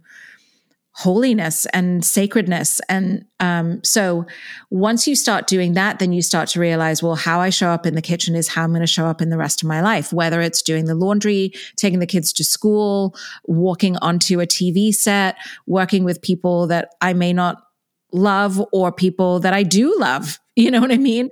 holiness 0.95 1.65
and 1.67 2.05
sacredness. 2.05 2.79
And 2.87 3.25
um, 3.39 3.83
so 3.83 4.25
once 4.69 5.07
you 5.07 5.15
start 5.15 5.47
doing 5.47 5.73
that, 5.73 5.97
then 5.97 6.13
you 6.13 6.21
start 6.21 6.49
to 6.49 6.59
realize, 6.59 7.01
well, 7.01 7.15
how 7.15 7.39
I 7.39 7.49
show 7.49 7.69
up 7.69 7.87
in 7.87 7.95
the 7.95 8.01
kitchen 8.01 8.35
is 8.35 8.47
how 8.47 8.63
I'm 8.63 8.69
going 8.69 8.81
to 8.81 8.87
show 8.87 9.07
up 9.07 9.19
in 9.19 9.29
the 9.29 9.37
rest 9.37 9.63
of 9.63 9.67
my 9.67 9.81
life, 9.81 10.13
whether 10.13 10.39
it's 10.39 10.61
doing 10.61 10.85
the 10.85 10.93
laundry, 10.93 11.51
taking 11.77 11.99
the 11.99 12.05
kids 12.05 12.31
to 12.33 12.43
school, 12.43 13.15
walking 13.45 13.97
onto 13.97 14.39
a 14.39 14.45
TV 14.45 14.93
set, 14.93 15.35
working 15.65 16.03
with 16.03 16.21
people 16.21 16.67
that 16.67 16.89
I 17.01 17.13
may 17.13 17.33
not 17.33 17.63
love 18.11 18.63
or 18.71 18.91
people 18.91 19.39
that 19.39 19.53
I 19.53 19.63
do 19.63 19.95
love. 19.99 20.39
You 20.55 20.69
know 20.69 20.81
what 20.81 20.91
I 20.91 20.97
mean? 20.97 21.29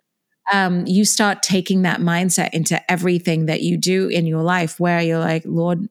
Um, 0.51 0.83
you 0.87 1.05
start 1.05 1.43
taking 1.43 1.83
that 1.83 1.99
mindset 1.99 2.49
into 2.53 2.81
everything 2.91 3.45
that 3.45 3.61
you 3.61 3.77
do 3.77 4.07
in 4.07 4.25
your 4.25 4.41
life 4.41 4.79
where 4.79 4.99
you're 4.99 5.19
like, 5.19 5.43
Lord, 5.45 5.87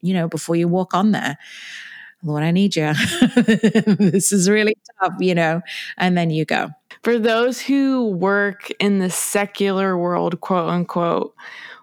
you 0.00 0.14
know, 0.14 0.26
before 0.26 0.56
you 0.56 0.68
walk 0.68 0.94
on 0.94 1.12
there, 1.12 1.36
Lord, 2.24 2.42
I 2.42 2.50
need 2.50 2.76
you. 2.76 2.92
this 3.36 4.32
is 4.32 4.48
really 4.48 4.76
tough, 5.00 5.14
you 5.18 5.34
know, 5.34 5.60
and 5.98 6.16
then 6.16 6.30
you 6.30 6.44
go. 6.44 6.70
For 7.02 7.18
those 7.18 7.60
who 7.60 8.08
work 8.10 8.70
in 8.78 9.00
the 9.00 9.10
secular 9.10 9.98
world, 9.98 10.40
quote 10.40 10.68
unquote, 10.68 11.34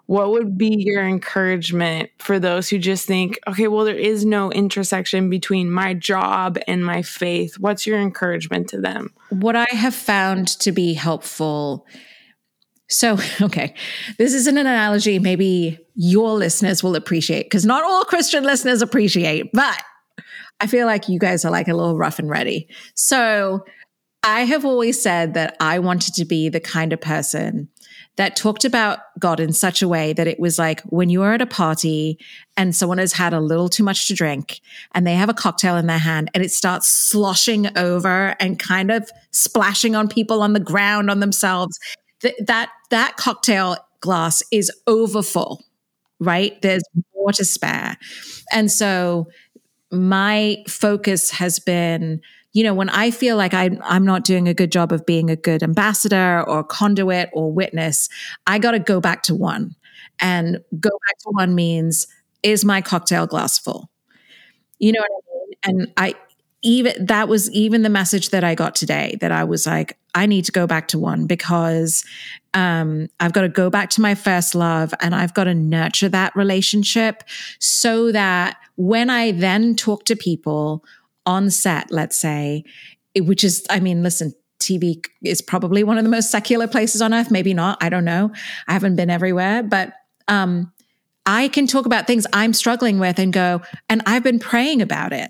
what 0.09 0.31
would 0.31 0.57
be 0.57 0.73
your 0.75 1.05
encouragement 1.05 2.09
for 2.17 2.39
those 2.39 2.67
who 2.67 2.79
just 2.79 3.05
think, 3.05 3.37
okay, 3.47 3.67
well, 3.67 3.85
there 3.85 3.95
is 3.95 4.25
no 4.25 4.51
intersection 4.51 5.29
between 5.29 5.69
my 5.69 5.93
job 5.93 6.57
and 6.67 6.83
my 6.83 7.03
faith? 7.03 7.59
What's 7.59 7.85
your 7.85 7.99
encouragement 7.99 8.69
to 8.69 8.81
them? 8.81 9.13
What 9.29 9.55
I 9.55 9.67
have 9.69 9.93
found 9.93 10.47
to 10.61 10.71
be 10.71 10.95
helpful. 10.95 11.85
So, 12.87 13.19
okay, 13.41 13.75
this 14.17 14.33
is 14.33 14.47
an 14.47 14.57
analogy 14.57 15.19
maybe 15.19 15.77
your 15.93 16.31
listeners 16.31 16.81
will 16.81 16.95
appreciate 16.95 17.43
because 17.43 17.65
not 17.65 17.83
all 17.83 18.03
Christian 18.03 18.43
listeners 18.43 18.81
appreciate, 18.81 19.51
but 19.53 19.79
I 20.59 20.67
feel 20.67 20.85
like 20.85 21.09
you 21.09 21.19
guys 21.19 21.45
are 21.45 21.51
like 21.51 21.67
a 21.67 21.73
little 21.73 21.97
rough 21.97 22.19
and 22.19 22.29
ready. 22.29 22.67
So 22.95 23.65
I 24.23 24.41
have 24.41 24.65
always 24.65 25.01
said 25.01 25.33
that 25.35 25.55
I 25.59 25.79
wanted 25.79 26.13
to 26.15 26.25
be 26.25 26.49
the 26.49 26.59
kind 26.59 26.91
of 26.91 26.99
person 26.99 27.69
that 28.17 28.35
talked 28.35 28.65
about 28.65 28.99
God 29.17 29.39
in 29.39 29.53
such 29.53 29.81
a 29.81 29.87
way 29.87 30.11
that 30.11 30.27
it 30.27 30.41
was 30.41 30.59
like 30.59 30.81
when 30.81 31.09
you 31.09 31.23
are 31.23 31.35
at 31.35 31.41
a 31.41 31.45
party 31.45 32.19
and 32.57 32.75
someone 32.75 32.97
has 32.97 33.13
had 33.13 33.33
a 33.33 33.39
little 33.39 33.69
too 33.69 33.83
much 33.83 34.09
to 34.09 34.13
drink 34.13 34.59
and 34.93 35.07
they 35.07 35.15
have 35.15 35.29
a 35.29 35.33
cocktail 35.33 35.77
in 35.77 35.87
their 35.87 35.99
hand 35.99 36.29
and 36.33 36.43
it 36.43 36.51
starts 36.51 36.87
sloshing 36.87 37.77
over 37.77 38.35
and 38.41 38.59
kind 38.59 38.91
of 38.91 39.09
splashing 39.31 39.95
on 39.95 40.09
people 40.09 40.41
on 40.41 40.51
the 40.51 40.59
ground 40.59 41.09
on 41.09 41.21
themselves 41.21 41.79
that 42.21 42.35
that, 42.45 42.69
that 42.89 43.15
cocktail 43.15 43.77
glass 44.01 44.43
is 44.51 44.69
overfull 44.85 45.63
right 46.19 46.61
there's 46.61 46.83
more 47.15 47.31
to 47.31 47.45
spare 47.45 47.95
and 48.51 48.69
so 48.69 49.27
my 49.91 50.57
focus 50.67 51.31
has 51.31 51.59
been 51.59 52.21
you 52.53 52.63
know 52.63 52.73
when 52.73 52.89
i 52.89 53.11
feel 53.11 53.37
like 53.37 53.53
I, 53.53 53.71
i'm 53.83 54.05
not 54.05 54.23
doing 54.23 54.47
a 54.47 54.53
good 54.53 54.71
job 54.71 54.91
of 54.91 55.05
being 55.05 55.29
a 55.29 55.35
good 55.35 55.63
ambassador 55.63 56.43
or 56.47 56.63
conduit 56.63 57.29
or 57.33 57.51
witness 57.51 58.09
i 58.47 58.59
got 58.59 58.71
to 58.71 58.79
go 58.79 58.99
back 58.99 59.23
to 59.23 59.35
one. 59.35 59.75
And 60.21 60.59
go 60.79 60.89
back 60.89 61.17
to 61.19 61.29
one 61.31 61.55
means 61.55 62.07
is 62.43 62.65
my 62.65 62.81
cocktail 62.81 63.25
glass 63.25 63.57
full? 63.57 63.89
You 64.79 64.91
know 64.93 65.01
what 65.01 65.11
i 65.11 65.71
mean? 65.71 65.79
And 65.79 65.93
i 65.97 66.15
even 66.61 67.05
that 67.05 67.29
was 67.29 67.49
even 67.51 67.83
the 67.83 67.89
message 67.89 68.29
that 68.31 68.43
i 68.43 68.53
got 68.53 68.75
today 68.75 69.17
that 69.21 69.31
i 69.31 69.43
was 69.43 69.65
like 69.65 69.97
i 70.13 70.25
need 70.25 70.43
to 70.43 70.51
go 70.51 70.67
back 70.67 70.89
to 70.89 70.99
one 70.99 71.25
because 71.25 72.03
um, 72.53 73.07
i've 73.19 73.33
got 73.33 73.41
to 73.41 73.49
go 73.49 73.69
back 73.69 73.89
to 73.89 74.01
my 74.01 74.15
first 74.15 74.55
love 74.55 74.93
and 75.01 75.13
i've 75.13 75.33
got 75.33 75.45
to 75.45 75.53
nurture 75.53 76.09
that 76.09 76.35
relationship 76.35 77.23
so 77.59 78.11
that 78.11 78.57
when 78.79 79.09
I 79.09 79.31
then 79.31 79.75
talk 79.75 80.05
to 80.05 80.15
people 80.15 80.85
on 81.25 81.49
set, 81.49 81.91
let's 81.91 82.15
say, 82.15 82.63
it, 83.13 83.21
which 83.21 83.43
is, 83.43 83.65
I 83.69 83.81
mean, 83.81 84.03
listen, 84.03 84.33
TV 84.61 85.05
is 85.21 85.41
probably 85.41 85.83
one 85.83 85.97
of 85.97 86.05
the 86.05 86.09
most 86.09 86.31
secular 86.31 86.65
places 86.65 87.01
on 87.01 87.13
earth. 87.13 87.29
Maybe 87.29 87.53
not. 87.53 87.77
I 87.83 87.89
don't 87.89 88.05
know. 88.05 88.31
I 88.69 88.73
haven't 88.73 88.95
been 88.95 89.09
everywhere, 89.09 89.63
but 89.63 89.91
um, 90.29 90.71
I 91.25 91.49
can 91.49 91.67
talk 91.67 91.85
about 91.85 92.07
things 92.07 92.25
I'm 92.31 92.53
struggling 92.53 92.99
with 92.99 93.19
and 93.19 93.33
go, 93.33 93.61
and 93.89 94.01
I've 94.05 94.23
been 94.23 94.39
praying 94.39 94.81
about 94.81 95.11
it. 95.11 95.29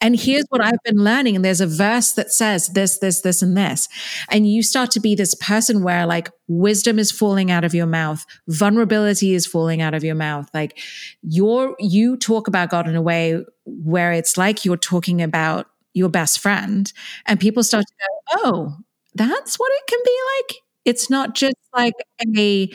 And 0.00 0.18
here's 0.18 0.46
what 0.48 0.62
I've 0.62 0.82
been 0.84 0.96
learning. 0.96 1.36
And 1.36 1.44
there's 1.44 1.60
a 1.60 1.66
verse 1.66 2.12
that 2.12 2.32
says 2.32 2.68
this, 2.68 2.98
this, 2.98 3.20
this, 3.20 3.42
and 3.42 3.56
this. 3.56 3.88
And 4.30 4.48
you 4.48 4.62
start 4.62 4.90
to 4.92 5.00
be 5.00 5.14
this 5.14 5.34
person 5.34 5.82
where 5.82 6.06
like 6.06 6.30
wisdom 6.48 6.98
is 6.98 7.12
falling 7.12 7.50
out 7.50 7.64
of 7.64 7.74
your 7.74 7.86
mouth, 7.86 8.24
vulnerability 8.48 9.34
is 9.34 9.46
falling 9.46 9.82
out 9.82 9.94
of 9.94 10.02
your 10.02 10.14
mouth. 10.14 10.48
Like 10.54 10.78
you're, 11.22 11.76
you 11.78 12.16
talk 12.16 12.48
about 12.48 12.70
God 12.70 12.88
in 12.88 12.96
a 12.96 13.02
way 13.02 13.44
where 13.66 14.12
it's 14.12 14.38
like 14.38 14.64
you're 14.64 14.76
talking 14.76 15.20
about 15.20 15.66
your 15.92 16.08
best 16.08 16.40
friend. 16.40 16.90
And 17.26 17.38
people 17.38 17.62
start 17.62 17.84
to 17.86 17.94
go, 17.94 18.42
oh, 18.44 18.76
that's 19.14 19.58
what 19.58 19.70
it 19.72 19.86
can 19.86 20.00
be 20.04 20.18
like. 20.36 20.56
It's 20.86 21.10
not 21.10 21.34
just 21.34 21.56
like 21.74 21.94
a, 22.36 22.70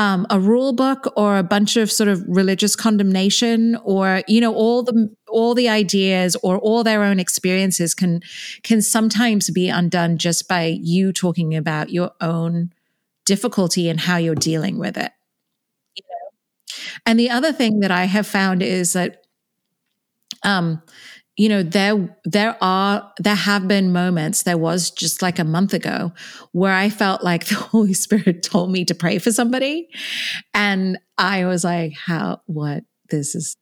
um, 0.00 0.26
a 0.30 0.40
rule 0.40 0.72
book 0.72 1.12
or 1.14 1.36
a 1.36 1.42
bunch 1.42 1.76
of 1.76 1.92
sort 1.92 2.08
of 2.08 2.24
religious 2.26 2.74
condemnation 2.74 3.76
or 3.84 4.22
you 4.26 4.40
know 4.40 4.54
all 4.54 4.82
the 4.82 5.14
all 5.28 5.54
the 5.54 5.68
ideas 5.68 6.34
or 6.42 6.58
all 6.58 6.82
their 6.82 7.02
own 7.02 7.20
experiences 7.20 7.94
can 7.94 8.22
can 8.62 8.80
sometimes 8.80 9.50
be 9.50 9.68
undone 9.68 10.16
just 10.16 10.48
by 10.48 10.64
you 10.80 11.12
talking 11.12 11.54
about 11.54 11.90
your 11.90 12.12
own 12.22 12.72
difficulty 13.26 13.90
and 13.90 14.00
how 14.00 14.16
you're 14.16 14.34
dealing 14.34 14.78
with 14.78 14.96
it 14.96 15.12
you 15.94 16.02
know? 16.08 16.30
and 17.04 17.20
the 17.20 17.28
other 17.28 17.52
thing 17.52 17.80
that 17.80 17.90
i 17.90 18.04
have 18.04 18.26
found 18.26 18.62
is 18.62 18.94
that 18.94 19.26
um 20.44 20.80
you 21.40 21.48
know 21.48 21.62
there 21.62 22.18
there 22.24 22.54
are 22.60 23.10
there 23.18 23.34
have 23.34 23.66
been 23.66 23.92
moments 23.92 24.42
there 24.42 24.58
was 24.58 24.90
just 24.90 25.22
like 25.22 25.38
a 25.38 25.44
month 25.44 25.72
ago 25.72 26.12
where 26.52 26.74
i 26.74 26.90
felt 26.90 27.24
like 27.24 27.46
the 27.48 27.54
holy 27.54 27.94
spirit 27.94 28.42
told 28.42 28.70
me 28.70 28.84
to 28.84 28.94
pray 28.94 29.18
for 29.18 29.32
somebody. 29.32 29.88
And 30.52 30.98
i 31.16 31.46
was 31.46 31.64
like 31.64 31.94
how 31.94 32.42
what? 32.46 32.84
This 33.08 33.34
is 33.34 33.56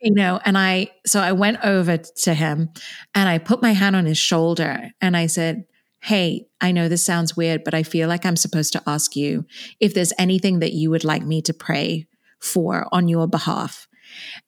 you 0.00 0.14
know 0.14 0.40
and 0.44 0.56
i 0.56 0.90
so 1.04 1.20
i 1.20 1.32
went 1.32 1.58
over 1.64 1.96
to 1.96 2.34
him 2.34 2.70
and 3.14 3.28
i 3.28 3.38
put 3.38 3.60
my 3.60 3.72
hand 3.72 3.96
on 3.96 4.06
his 4.06 4.18
shoulder 4.18 4.90
and 5.00 5.16
i 5.16 5.26
said 5.26 5.64
hey 6.02 6.46
i 6.60 6.72
know 6.72 6.88
this 6.88 7.04
sounds 7.04 7.36
weird 7.36 7.64
but 7.64 7.74
i 7.74 7.82
feel 7.82 8.08
like 8.08 8.26
i'm 8.26 8.36
supposed 8.36 8.72
to 8.72 8.82
ask 8.86 9.16
you 9.16 9.46
if 9.80 9.94
there's 9.94 10.12
anything 10.18 10.58
that 10.58 10.72
you 10.72 10.90
would 10.90 11.04
like 11.04 11.24
me 11.24 11.40
to 11.40 11.54
pray 11.54 12.06
for 12.44 12.86
on 12.92 13.08
your 13.08 13.26
behalf. 13.26 13.88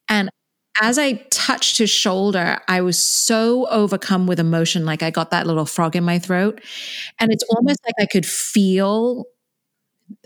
And 0.09 0.31
as 0.81 0.99
I 0.99 1.15
touched 1.31 1.79
his 1.79 1.91
shoulder, 1.91 2.59
I 2.69 2.81
was 2.81 3.03
so 3.03 3.67
overcome 3.69 4.27
with 4.27 4.39
emotion, 4.41 4.85
like 4.85 5.03
I 5.03 5.11
got 5.11 5.31
that 5.31 5.47
little 5.47 5.67
frog 5.67 5.97
in 5.97 6.05
my 6.05 6.19
throat. 6.19 6.61
And 7.19 7.33
it's 7.33 7.45
almost 7.57 7.81
like 7.85 7.95
I 8.01 8.07
could 8.07 8.27
feel 8.27 9.25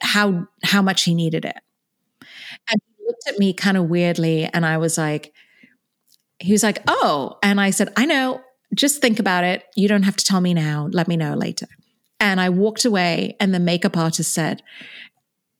how 0.02 0.46
how 0.62 0.82
much 0.82 1.04
he 1.04 1.14
needed 1.14 1.44
it. 1.44 1.56
And 2.70 2.80
he 2.86 3.04
looked 3.06 3.28
at 3.28 3.38
me 3.38 3.52
kind 3.52 3.76
of 3.76 3.84
weirdly, 3.88 4.44
and 4.52 4.66
I 4.66 4.78
was 4.78 4.98
like, 4.98 5.32
he 6.38 6.52
was 6.52 6.62
like, 6.62 6.82
oh. 6.86 7.38
And 7.42 7.60
I 7.60 7.70
said, 7.70 7.92
I 7.96 8.06
know, 8.06 8.40
just 8.74 9.00
think 9.00 9.18
about 9.18 9.44
it. 9.44 9.64
You 9.76 9.88
don't 9.88 10.04
have 10.04 10.16
to 10.16 10.24
tell 10.24 10.40
me 10.40 10.54
now. 10.54 10.88
Let 10.92 11.08
me 11.08 11.16
know 11.16 11.34
later. 11.34 11.66
And 12.18 12.40
I 12.40 12.50
walked 12.50 12.84
away, 12.84 13.36
and 13.40 13.54
the 13.54 13.60
makeup 13.60 13.96
artist 13.96 14.32
said, 14.32 14.62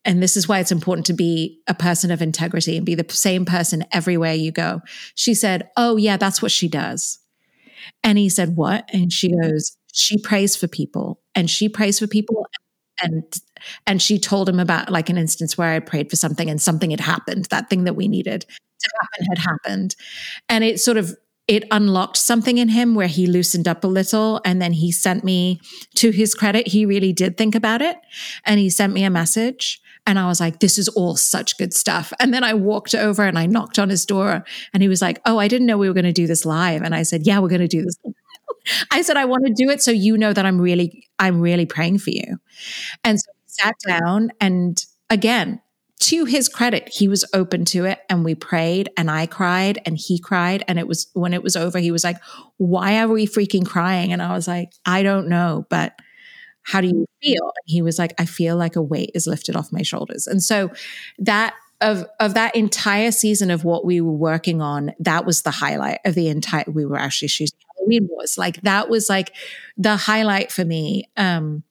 and 0.04 0.22
this 0.22 0.36
is 0.36 0.48
why 0.48 0.60
it's 0.60 0.72
important 0.72 1.06
to 1.06 1.12
be 1.12 1.60
a 1.66 1.74
person 1.74 2.10
of 2.10 2.22
integrity 2.22 2.76
and 2.76 2.86
be 2.86 2.94
the 2.94 3.06
same 3.10 3.44
person 3.44 3.84
everywhere 3.92 4.32
you 4.32 4.50
go. 4.50 4.80
She 5.14 5.34
said, 5.34 5.68
Oh, 5.76 5.96
yeah, 5.96 6.16
that's 6.16 6.40
what 6.40 6.52
she 6.52 6.68
does. 6.68 7.18
And 8.02 8.16
he 8.18 8.28
said, 8.28 8.56
What? 8.56 8.88
And 8.92 9.12
she 9.12 9.34
goes, 9.36 9.76
She 9.92 10.18
prays 10.18 10.56
for 10.56 10.68
people 10.68 11.20
and 11.34 11.50
she 11.50 11.68
prays 11.68 11.98
for 11.98 12.06
people. 12.06 12.46
And 13.02 13.24
and 13.86 14.00
she 14.00 14.18
told 14.18 14.48
him 14.48 14.58
about 14.58 14.90
like 14.90 15.10
an 15.10 15.18
instance 15.18 15.56
where 15.56 15.72
I 15.72 15.80
prayed 15.80 16.10
for 16.10 16.16
something 16.16 16.48
and 16.48 16.60
something 16.60 16.90
had 16.90 17.00
happened. 17.00 17.46
That 17.46 17.68
thing 17.68 17.84
that 17.84 17.94
we 17.94 18.08
needed 18.08 18.42
to 18.42 18.90
happen 19.00 19.26
had 19.28 19.38
happened. 19.38 19.96
And 20.48 20.64
it 20.64 20.80
sort 20.80 20.96
of 20.96 21.14
it 21.50 21.64
unlocked 21.72 22.16
something 22.16 22.58
in 22.58 22.68
him 22.68 22.94
where 22.94 23.08
he 23.08 23.26
loosened 23.26 23.66
up 23.66 23.82
a 23.82 23.88
little 23.88 24.40
and 24.44 24.62
then 24.62 24.72
he 24.72 24.92
sent 24.92 25.24
me 25.24 25.60
to 25.96 26.10
his 26.10 26.32
credit 26.32 26.68
he 26.68 26.86
really 26.86 27.12
did 27.12 27.36
think 27.36 27.56
about 27.56 27.82
it 27.82 27.96
and 28.44 28.60
he 28.60 28.70
sent 28.70 28.92
me 28.92 29.02
a 29.02 29.10
message 29.10 29.80
and 30.11 30.18
I 30.18 30.27
was 30.27 30.40
like, 30.40 30.59
this 30.59 30.77
is 30.77 30.88
all 30.88 31.14
such 31.14 31.57
good 31.57 31.73
stuff. 31.73 32.12
And 32.18 32.35
then 32.35 32.42
I 32.42 32.53
walked 32.53 32.96
over 32.96 33.23
and 33.23 33.38
I 33.38 33.46
knocked 33.46 33.79
on 33.79 33.90
his 33.90 34.05
door 34.05 34.44
and 34.75 34.83
he 34.83 34.88
was 34.88 35.01
like, 35.01 35.20
oh, 35.25 35.38
I 35.38 35.46
didn't 35.46 35.68
know 35.68 35.79
we 35.79 35.87
were 35.87 35.94
going 35.94 36.05
to 36.05 36.12
do 36.12 36.27
this 36.27 36.44
live. 36.44 36.83
And 36.83 36.96
I 36.96 37.05
said, 37.05 37.29
yeah, 37.29 37.38
we're 37.38 37.49
going 37.49 37.61
to 37.61 37.68
do 37.68 37.83
this. 37.85 37.96
I 38.90 39.03
said, 39.03 39.16
I 39.16 39.25
want 39.25 39.46
to 39.46 39.53
do 39.53 39.70
it 39.70 39.81
so 39.81 39.92
you 39.92 40.18
know 40.18 40.33
that 40.33 40.44
I'm 40.44 40.61
really, 40.61 41.09
I'm 41.20 41.40
really 41.40 41.64
praying 41.64 42.01
for 42.01 42.11
you. 42.11 42.38
And 43.05 43.20
so 43.20 43.31
we 43.33 43.42
sat 43.46 43.77
down 43.87 44.33
and 44.40 44.85
again, 45.11 45.61
to 46.01 46.25
his 46.25 46.49
credit, 46.49 46.88
he 46.92 47.07
was 47.07 47.25
open 47.33 47.64
to 47.66 47.85
it 47.85 48.01
and 48.09 48.25
we 48.25 48.35
prayed 48.35 48.90
and 48.96 49.09
I 49.09 49.27
cried 49.27 49.81
and 49.87 49.96
he 49.96 50.18
cried. 50.18 50.64
And 50.66 50.77
it 50.77 50.88
was 50.88 51.09
when 51.12 51.35
it 51.35 51.42
was 51.44 51.55
over, 51.55 51.79
he 51.79 51.92
was 51.92 52.03
like, 52.03 52.16
Why 52.57 52.99
are 52.99 53.07
we 53.09 53.27
freaking 53.29 53.64
crying? 53.66 54.12
And 54.12 54.20
I 54.20 54.33
was 54.33 54.49
like, 54.49 54.73
I 54.85 55.05
don't 55.05 55.29
know, 55.29 55.66
but 55.70 55.92
how 56.62 56.81
do 56.81 56.88
you 56.88 57.07
feel? 57.23 57.42
And 57.42 57.64
he 57.66 57.83
was 57.83 57.99
like, 57.99 58.14
I 58.18 58.25
feel 58.25 58.57
like 58.57 58.77
a 58.77 58.83
weight 58.83 59.11
is 59.14 59.27
lifted 59.27 59.57
off 59.57 59.73
my 59.73 59.83
shoulders. 59.83 60.27
And 60.27 60.42
so 60.42 60.70
that 61.18 61.55
of 61.81 62.07
of 62.20 62.35
that 62.35 62.55
entire 62.55 63.11
season 63.11 63.51
of 63.51 63.64
what 63.64 63.85
we 63.85 64.01
were 64.01 64.12
working 64.12 64.61
on, 64.61 64.92
that 64.99 65.25
was 65.25 65.42
the 65.42 65.51
highlight 65.51 66.01
of 66.05 66.14
the 66.14 66.29
entire. 66.29 66.64
We 66.66 66.85
were 66.85 66.99
actually 66.99 67.29
shooting 67.29 67.59
Halloween 67.77 68.09
Wars. 68.11 68.37
Like 68.37 68.61
that 68.62 68.88
was 68.90 69.09
like 69.09 69.33
the 69.77 69.96
highlight 69.96 70.53
for 70.53 70.64
me. 70.64 71.09
Um, 71.16 71.62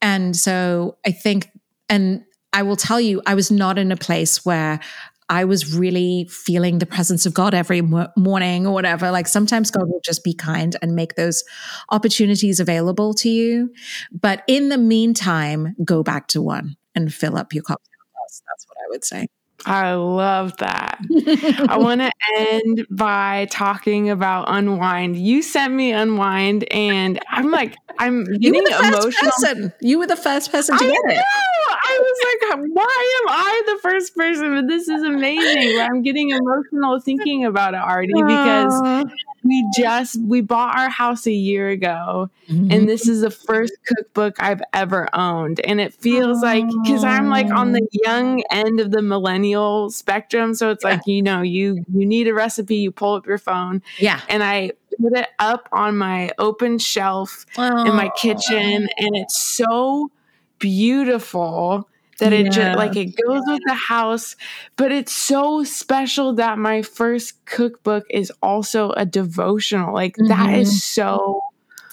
and 0.00 0.36
so 0.36 0.98
I 1.04 1.10
think, 1.10 1.50
and 1.88 2.24
I 2.52 2.62
will 2.62 2.76
tell 2.76 3.00
you, 3.00 3.22
I 3.26 3.34
was 3.34 3.50
not 3.50 3.78
in 3.78 3.90
a 3.90 3.96
place 3.96 4.44
where 4.44 4.80
I 5.28 5.44
was 5.44 5.74
really 5.74 6.28
feeling 6.30 6.78
the 6.78 6.86
presence 6.86 7.26
of 7.26 7.34
God 7.34 7.54
every 7.54 7.82
morning 7.82 8.66
or 8.66 8.72
whatever. 8.72 9.10
Like 9.10 9.26
sometimes 9.26 9.70
God 9.70 9.88
will 9.88 10.00
just 10.04 10.22
be 10.22 10.32
kind 10.34 10.76
and 10.80 10.94
make 10.94 11.16
those 11.16 11.42
opportunities 11.90 12.60
available 12.60 13.12
to 13.14 13.28
you. 13.28 13.72
But 14.12 14.44
in 14.46 14.68
the 14.68 14.78
meantime, 14.78 15.74
go 15.84 16.02
back 16.02 16.28
to 16.28 16.40
one 16.40 16.76
and 16.94 17.12
fill 17.12 17.36
up 17.36 17.52
your 17.52 17.64
cocktail 17.64 17.90
glass. 18.14 18.42
That's 18.46 18.66
what 18.68 18.76
I 18.78 18.86
would 18.90 19.04
say. 19.04 19.26
I 19.66 19.94
love 19.94 20.56
that. 20.58 21.00
I 21.68 21.76
want 21.76 22.00
to 22.00 22.10
end 22.36 22.86
by 22.88 23.48
talking 23.50 24.10
about 24.10 24.44
Unwind. 24.48 25.16
You 25.16 25.42
sent 25.42 25.74
me 25.74 25.90
Unwind, 25.90 26.72
and 26.72 27.18
I'm 27.28 27.50
like, 27.50 27.76
I'm 27.98 28.24
getting 28.24 28.62
emotional. 28.66 29.10
Person. 29.10 29.72
You 29.80 29.98
were 29.98 30.06
the 30.06 30.16
first 30.16 30.52
person 30.52 30.78
to 30.78 30.84
I 30.84 30.86
get 30.86 31.04
know. 31.04 31.14
it. 31.14 31.24
I 31.68 31.98
was 32.00 32.60
like, 32.60 32.68
why 32.74 33.22
am 33.22 33.28
I 33.28 33.62
the 33.66 33.78
first 33.82 34.14
person? 34.14 34.54
But 34.54 34.68
this 34.68 34.88
is 34.88 35.02
amazing. 35.02 35.80
I'm 35.80 36.02
getting 36.02 36.30
emotional 36.30 37.00
thinking 37.00 37.44
about 37.44 37.74
it 37.74 37.80
already 37.80 38.12
because 38.12 39.06
we 39.46 39.64
just 39.76 40.20
we 40.22 40.40
bought 40.40 40.76
our 40.76 40.88
house 40.88 41.26
a 41.26 41.32
year 41.32 41.68
ago 41.68 42.30
mm-hmm. 42.48 42.70
and 42.70 42.88
this 42.88 43.08
is 43.08 43.20
the 43.20 43.30
first 43.30 43.72
cookbook 43.86 44.36
I've 44.42 44.62
ever 44.72 45.08
owned 45.14 45.60
and 45.60 45.80
it 45.80 45.94
feels 45.94 46.42
like 46.42 46.64
cuz 46.86 47.04
I'm 47.04 47.28
like 47.28 47.50
on 47.50 47.72
the 47.72 47.86
young 47.92 48.42
end 48.50 48.80
of 48.80 48.90
the 48.90 49.02
millennial 49.02 49.90
spectrum 49.90 50.54
so 50.54 50.70
it's 50.70 50.84
yeah. 50.84 50.90
like 50.90 51.06
you 51.06 51.22
know 51.22 51.42
you 51.42 51.84
you 51.92 52.06
need 52.06 52.28
a 52.28 52.34
recipe 52.34 52.76
you 52.76 52.90
pull 52.90 53.14
up 53.14 53.26
your 53.26 53.38
phone 53.38 53.82
yeah 53.98 54.20
and 54.28 54.42
I 54.42 54.72
put 55.00 55.16
it 55.16 55.28
up 55.38 55.68
on 55.72 55.96
my 55.96 56.30
open 56.38 56.78
shelf 56.78 57.44
in 57.56 57.94
my 57.94 58.10
kitchen 58.16 58.88
and 58.98 59.16
it's 59.16 59.38
so 59.38 60.10
beautiful 60.58 61.88
that 62.20 62.32
it 62.32 62.50
just 62.50 62.76
like 62.76 62.96
it 62.96 63.14
goes 63.26 63.42
with 63.46 63.60
the 63.66 63.74
house 63.74 64.36
but 64.76 64.92
it's 64.92 65.12
so 65.12 65.62
special 65.64 66.34
that 66.34 66.58
my 66.58 66.82
first 66.82 67.44
cookbook 67.44 68.04
is 68.10 68.32
also 68.42 68.90
a 68.92 69.04
devotional 69.04 69.94
like 69.94 70.16
mm-hmm. 70.16 70.28
that 70.28 70.58
is 70.58 70.82
so 70.82 71.40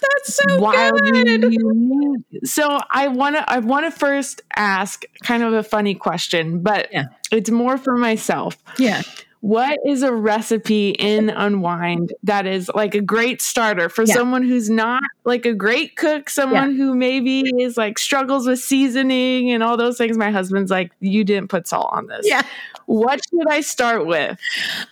that's 0.04 0.36
so 0.36 0.60
good. 0.60 1.54
Unique. 1.54 2.26
So 2.44 2.80
I 2.90 3.08
want 3.08 3.36
to 3.36 3.50
I 3.50 3.60
want 3.60 3.86
to 3.86 3.98
first 3.98 4.42
ask 4.56 5.04
kind 5.24 5.44
of 5.44 5.54
a 5.54 5.64
funny 5.64 5.96
question, 5.96 6.62
but 6.62 6.90
yeah. 6.92 7.06
it's 7.32 7.50
more 7.50 7.78
for 7.78 7.98
myself. 7.98 8.58
Yeah. 8.78 9.02
What 9.44 9.78
is 9.86 10.04
a 10.04 10.14
recipe 10.14 10.92
in 10.92 11.30
Unwind 11.36 12.14
that 12.24 12.46
is 12.46 12.72
like 12.74 12.96
a 12.96 13.02
great 13.02 13.42
starter 13.42 13.90
for 13.90 14.06
yeah. 14.06 14.14
someone 14.14 14.42
who's 14.42 14.70
not 14.70 15.04
like 15.26 15.46
a 15.46 15.54
great 15.54 15.98
cook, 15.98 16.30
someone 16.30 16.72
yeah. 16.72 16.78
who 16.78 16.96
maybe 16.96 17.42
is 17.60 17.76
like 17.76 18.00
struggles 18.00 18.48
with 18.48 18.60
seasoning 18.60 19.52
and 19.52 19.62
all 19.62 19.76
those 19.76 19.98
things? 19.98 20.18
My 20.18 20.32
husband's 20.32 20.72
like, 20.72 20.94
you 21.02 21.26
didn't 21.26 21.50
put 21.50 21.68
salt 21.68 21.90
on 21.92 22.08
this. 22.08 22.22
Yeah. 22.24 22.44
What 22.86 23.20
should 23.30 23.50
I 23.50 23.60
start 23.60 24.06
with? 24.06 24.40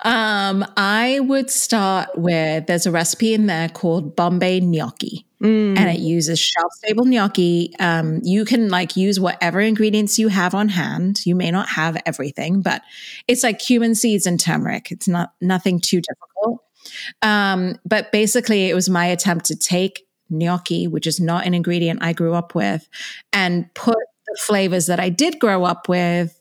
Um, 0.02 0.66
I 0.76 1.22
would 1.22 1.50
start 1.50 2.10
with 2.18 2.68
there's 2.68 2.86
a 2.86 2.92
recipe 2.92 3.34
in 3.34 3.46
there 3.46 3.70
called 3.70 4.18
Bombay 4.18 4.60
gnocchi. 4.60 5.26
Mm. 5.42 5.78
And 5.78 5.90
it 5.90 6.00
uses 6.00 6.40
shelf 6.40 6.72
stable 6.74 7.06
gnocchi. 7.06 7.74
Um, 7.80 8.20
you 8.24 8.46
can 8.46 8.70
like 8.70 8.96
use 8.96 9.20
whatever 9.20 9.60
ingredients 9.60 10.20
you 10.20 10.28
have 10.28 10.54
on 10.54 10.70
hand. 10.70 11.26
You 11.26 11.36
may 11.36 11.50
not 11.50 11.68
have 11.70 11.98
everything, 12.06 12.62
but 12.62 12.84
it's 13.28 13.44
like 13.44 13.60
cumin 13.60 13.96
seeds 13.96 14.28
and 14.28 14.40
turmeric. 14.40 14.92
It's 14.92 15.08
not 15.08 15.34
nothing 15.42 15.80
too 15.80 16.02
difficult. 16.02 16.64
Um, 17.22 17.80
but 17.86 18.12
basically, 18.12 18.70
it 18.70 18.76
was 18.76 18.90
my 18.90 19.06
attempt 19.06 19.46
to 19.46 19.56
take 19.56 20.06
gnocchi, 20.30 20.88
which 20.88 21.08
is 21.08 21.20
not 21.20 21.46
an 21.46 21.54
ingredient 21.54 22.04
I 22.04 22.14
grew 22.14 22.34
up 22.34 22.54
with, 22.54 22.88
and 23.34 23.74
put 23.74 23.98
the 24.28 24.38
flavors 24.42 24.86
that 24.86 25.00
I 25.00 25.10
did 25.10 25.40
grow 25.40 25.64
up 25.64 25.90
with 25.90 26.40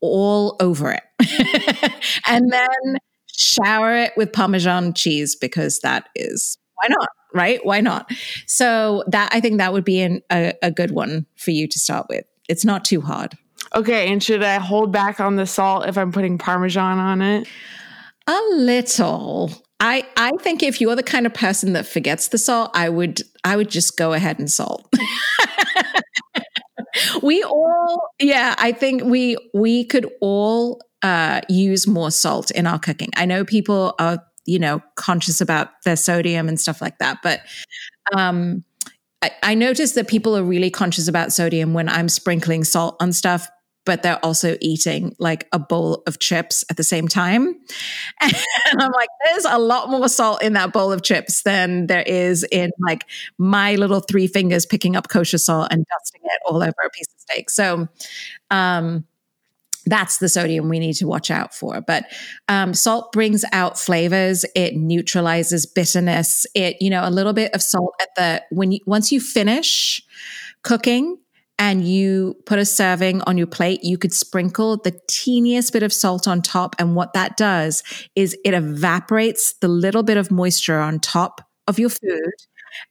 all 0.00 0.56
over 0.60 0.92
it. 0.92 1.92
and 2.26 2.52
then 2.52 2.98
shower 3.26 3.96
it 3.96 4.12
with 4.16 4.32
Parmesan 4.32 4.94
cheese 4.94 5.34
because 5.34 5.80
that 5.80 6.08
is 6.14 6.58
why 6.76 6.88
not? 6.88 7.08
Right? 7.36 7.64
Why 7.64 7.80
not? 7.80 8.10
So 8.46 9.04
that 9.08 9.30
I 9.32 9.40
think 9.40 9.58
that 9.58 9.72
would 9.72 9.84
be 9.84 10.00
an, 10.00 10.22
a, 10.30 10.54
a 10.62 10.70
good 10.70 10.90
one 10.90 11.26
for 11.36 11.50
you 11.50 11.68
to 11.68 11.78
start 11.78 12.06
with. 12.08 12.24
It's 12.48 12.64
not 12.64 12.84
too 12.84 13.00
hard. 13.00 13.36
Okay, 13.74 14.10
and 14.10 14.22
should 14.22 14.42
I 14.42 14.58
hold 14.58 14.92
back 14.92 15.20
on 15.20 15.36
the 15.36 15.46
salt 15.46 15.86
if 15.86 15.98
I'm 15.98 16.12
putting 16.12 16.38
parmesan 16.38 16.98
on 16.98 17.22
it? 17.22 17.48
A 18.26 18.40
little. 18.52 19.50
I 19.80 20.06
I 20.16 20.32
think 20.40 20.62
if 20.62 20.80
you're 20.80 20.96
the 20.96 21.02
kind 21.02 21.26
of 21.26 21.34
person 21.34 21.72
that 21.74 21.86
forgets 21.86 22.28
the 22.28 22.38
salt, 22.38 22.70
I 22.74 22.88
would 22.88 23.22
I 23.44 23.56
would 23.56 23.70
just 23.70 23.96
go 23.96 24.12
ahead 24.12 24.38
and 24.38 24.50
salt. 24.50 24.88
we 27.22 27.42
all 27.42 28.10
yeah, 28.18 28.54
I 28.58 28.72
think 28.72 29.04
we 29.04 29.36
we 29.52 29.84
could 29.84 30.10
all 30.20 30.80
uh, 31.02 31.42
use 31.48 31.86
more 31.86 32.10
salt 32.10 32.50
in 32.50 32.66
our 32.66 32.78
cooking. 32.78 33.10
I 33.16 33.26
know 33.26 33.44
people 33.44 33.94
are 33.98 34.22
you 34.46 34.58
know, 34.58 34.82
conscious 34.94 35.40
about 35.40 35.70
their 35.84 35.96
sodium 35.96 36.48
and 36.48 36.58
stuff 36.58 36.80
like 36.80 36.98
that. 36.98 37.18
But 37.22 37.40
um, 38.14 38.64
I, 39.22 39.30
I 39.42 39.54
notice 39.54 39.92
that 39.92 40.08
people 40.08 40.36
are 40.36 40.42
really 40.42 40.70
conscious 40.70 41.08
about 41.08 41.32
sodium 41.32 41.74
when 41.74 41.88
I'm 41.88 42.08
sprinkling 42.08 42.64
salt 42.64 42.96
on 43.00 43.12
stuff 43.12 43.48
but 43.86 44.02
they're 44.02 44.22
also 44.22 44.58
eating 44.60 45.14
like 45.18 45.48
a 45.52 45.58
bowl 45.58 46.02
of 46.06 46.18
chips 46.18 46.64
at 46.68 46.76
the 46.76 46.84
same 46.84 47.08
time. 47.08 47.54
And 48.72 48.82
I'm 48.82 48.90
like, 48.90 49.08
there's 49.24 49.44
a 49.44 49.58
lot 49.58 49.90
more 49.90 50.08
salt 50.08 50.42
in 50.42 50.54
that 50.54 50.72
bowl 50.72 50.92
of 50.92 51.02
chips 51.02 51.44
than 51.44 51.86
there 51.86 52.02
is 52.02 52.44
in 52.50 52.72
like 52.80 53.04
my 53.38 53.76
little 53.76 54.00
three 54.00 54.26
fingers 54.26 54.66
picking 54.66 54.96
up 54.96 55.08
kosher 55.08 55.38
salt 55.38 55.68
and 55.70 55.86
dusting 55.86 56.22
it 56.24 56.40
all 56.44 56.56
over 56.56 56.74
a 56.84 56.90
piece 56.90 57.06
of 57.14 57.20
steak. 57.20 57.48
So, 57.48 57.86
um, 58.50 59.04
that's 59.86 60.18
the 60.18 60.28
sodium 60.28 60.68
we 60.68 60.78
need 60.78 60.94
to 60.94 61.06
watch 61.06 61.30
out 61.30 61.54
for. 61.54 61.80
But 61.80 62.06
um, 62.48 62.74
salt 62.74 63.12
brings 63.12 63.44
out 63.52 63.78
flavors. 63.78 64.44
It 64.54 64.74
neutralizes 64.74 65.64
bitterness. 65.64 66.44
It, 66.54 66.76
you 66.80 66.90
know, 66.90 67.06
a 67.06 67.10
little 67.10 67.32
bit 67.32 67.54
of 67.54 67.62
salt 67.62 67.94
at 68.00 68.08
the 68.16 68.42
when 68.50 68.72
you 68.72 68.80
once 68.86 69.12
you 69.12 69.20
finish 69.20 70.02
cooking 70.62 71.18
and 71.58 71.88
you 71.88 72.36
put 72.44 72.58
a 72.58 72.66
serving 72.66 73.22
on 73.22 73.38
your 73.38 73.46
plate, 73.46 73.82
you 73.82 73.96
could 73.96 74.12
sprinkle 74.12 74.76
the 74.76 74.98
teeniest 75.08 75.72
bit 75.72 75.82
of 75.82 75.92
salt 75.92 76.28
on 76.28 76.42
top. 76.42 76.76
And 76.78 76.94
what 76.94 77.14
that 77.14 77.36
does 77.36 77.82
is 78.14 78.36
it 78.44 78.52
evaporates 78.52 79.54
the 79.60 79.68
little 79.68 80.02
bit 80.02 80.18
of 80.18 80.30
moisture 80.30 80.80
on 80.80 81.00
top 81.00 81.40
of 81.66 81.78
your 81.78 81.88
food. 81.88 82.32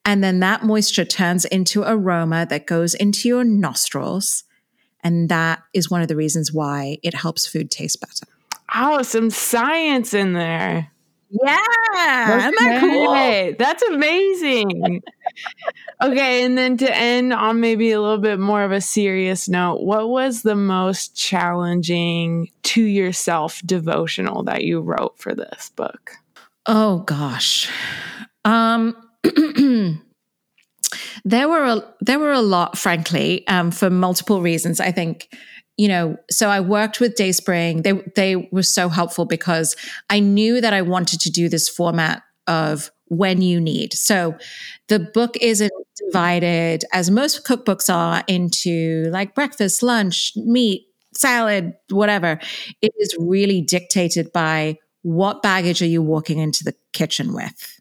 And 0.04 0.24
then 0.24 0.40
that 0.40 0.64
moisture 0.64 1.06
turns 1.06 1.46
into 1.46 1.84
aroma 1.84 2.48
that 2.50 2.66
goes 2.66 2.96
into 2.96 3.28
your 3.28 3.44
nostrils 3.44 4.45
and 5.06 5.30
that 5.30 5.62
is 5.72 5.90
one 5.90 6.02
of 6.02 6.08
the 6.08 6.16
reasons 6.16 6.52
why 6.52 6.98
it 7.04 7.14
helps 7.14 7.46
food 7.46 7.70
taste 7.70 8.02
better. 8.02 8.26
Oh, 8.74 9.04
some 9.04 9.30
science 9.30 10.16
in 10.16 10.34
there. 10.34 10.92
Yeah. 11.30 12.38
Isn't 12.40 12.56
that 12.60 12.80
cool? 12.82 13.56
That's 13.60 13.84
amazing. 13.84 15.04
okay. 16.04 16.44
And 16.44 16.58
then 16.58 16.78
to 16.78 16.96
end 16.96 17.34
on 17.34 17.60
maybe 17.60 17.92
a 17.92 18.02
little 18.02 18.18
bit 18.18 18.40
more 18.40 18.64
of 18.64 18.72
a 18.72 18.82
serious 18.82 19.48
note, 19.48 19.82
what 19.82 20.10
was 20.10 20.42
the 20.42 20.56
most 20.56 21.16
challenging 21.16 22.50
to 22.64 22.82
yourself 22.82 23.62
devotional 23.64 24.42
that 24.44 24.64
you 24.64 24.82
wrote 24.82 25.20
for 25.20 25.36
this 25.36 25.72
book? 25.76 26.14
Oh, 26.66 27.00
gosh. 27.00 27.70
Um, 28.44 28.96
There 31.24 31.48
were 31.48 31.64
a, 31.64 31.94
there 32.02 32.20
were 32.20 32.34
a 32.34 32.42
lot, 32.42 32.78
frankly, 32.78 33.48
um, 33.48 33.72
for 33.72 33.90
multiple 33.90 34.42
reasons. 34.42 34.80
I 34.80 34.92
think 34.92 35.30
you 35.78 35.90
know, 35.90 36.16
so 36.32 36.50
I 36.50 36.62
worked 36.62 37.02
with 37.02 37.16
Dayspring. 37.16 37.82
They 37.82 37.92
they 38.16 38.36
were 38.52 38.64
so 38.64 38.88
helpful 38.88 39.26
because 39.26 39.76
I 40.10 40.20
knew 40.20 40.62
that 40.62 40.74
I 40.74 40.82
wanted 40.82 41.20
to 41.22 41.30
do 41.30 41.50
this 41.50 41.68
format 41.68 42.24
of 42.48 42.92
when 43.08 43.42
you 43.42 43.60
need. 43.60 43.94
So 43.94 44.36
the 44.88 45.00
book 45.00 45.36
isn't 45.42 45.72
divided 46.08 46.86
as 46.94 47.12
most 47.12 47.46
cookbooks 47.46 47.94
are 47.94 48.24
into 48.28 49.06
like 49.12 49.36
breakfast, 49.36 49.84
lunch, 49.84 50.34
meat, 50.36 50.88
salad, 51.14 51.74
whatever. 51.90 52.40
It 52.82 52.94
is 52.98 53.16
really 53.20 53.62
dictated 53.62 54.32
by 54.32 54.78
what 55.02 55.44
baggage 55.44 55.82
are 55.82 55.88
you 55.88 56.02
walking 56.02 56.40
into 56.40 56.64
the 56.64 56.74
kitchen 56.94 57.34
with. 57.34 57.80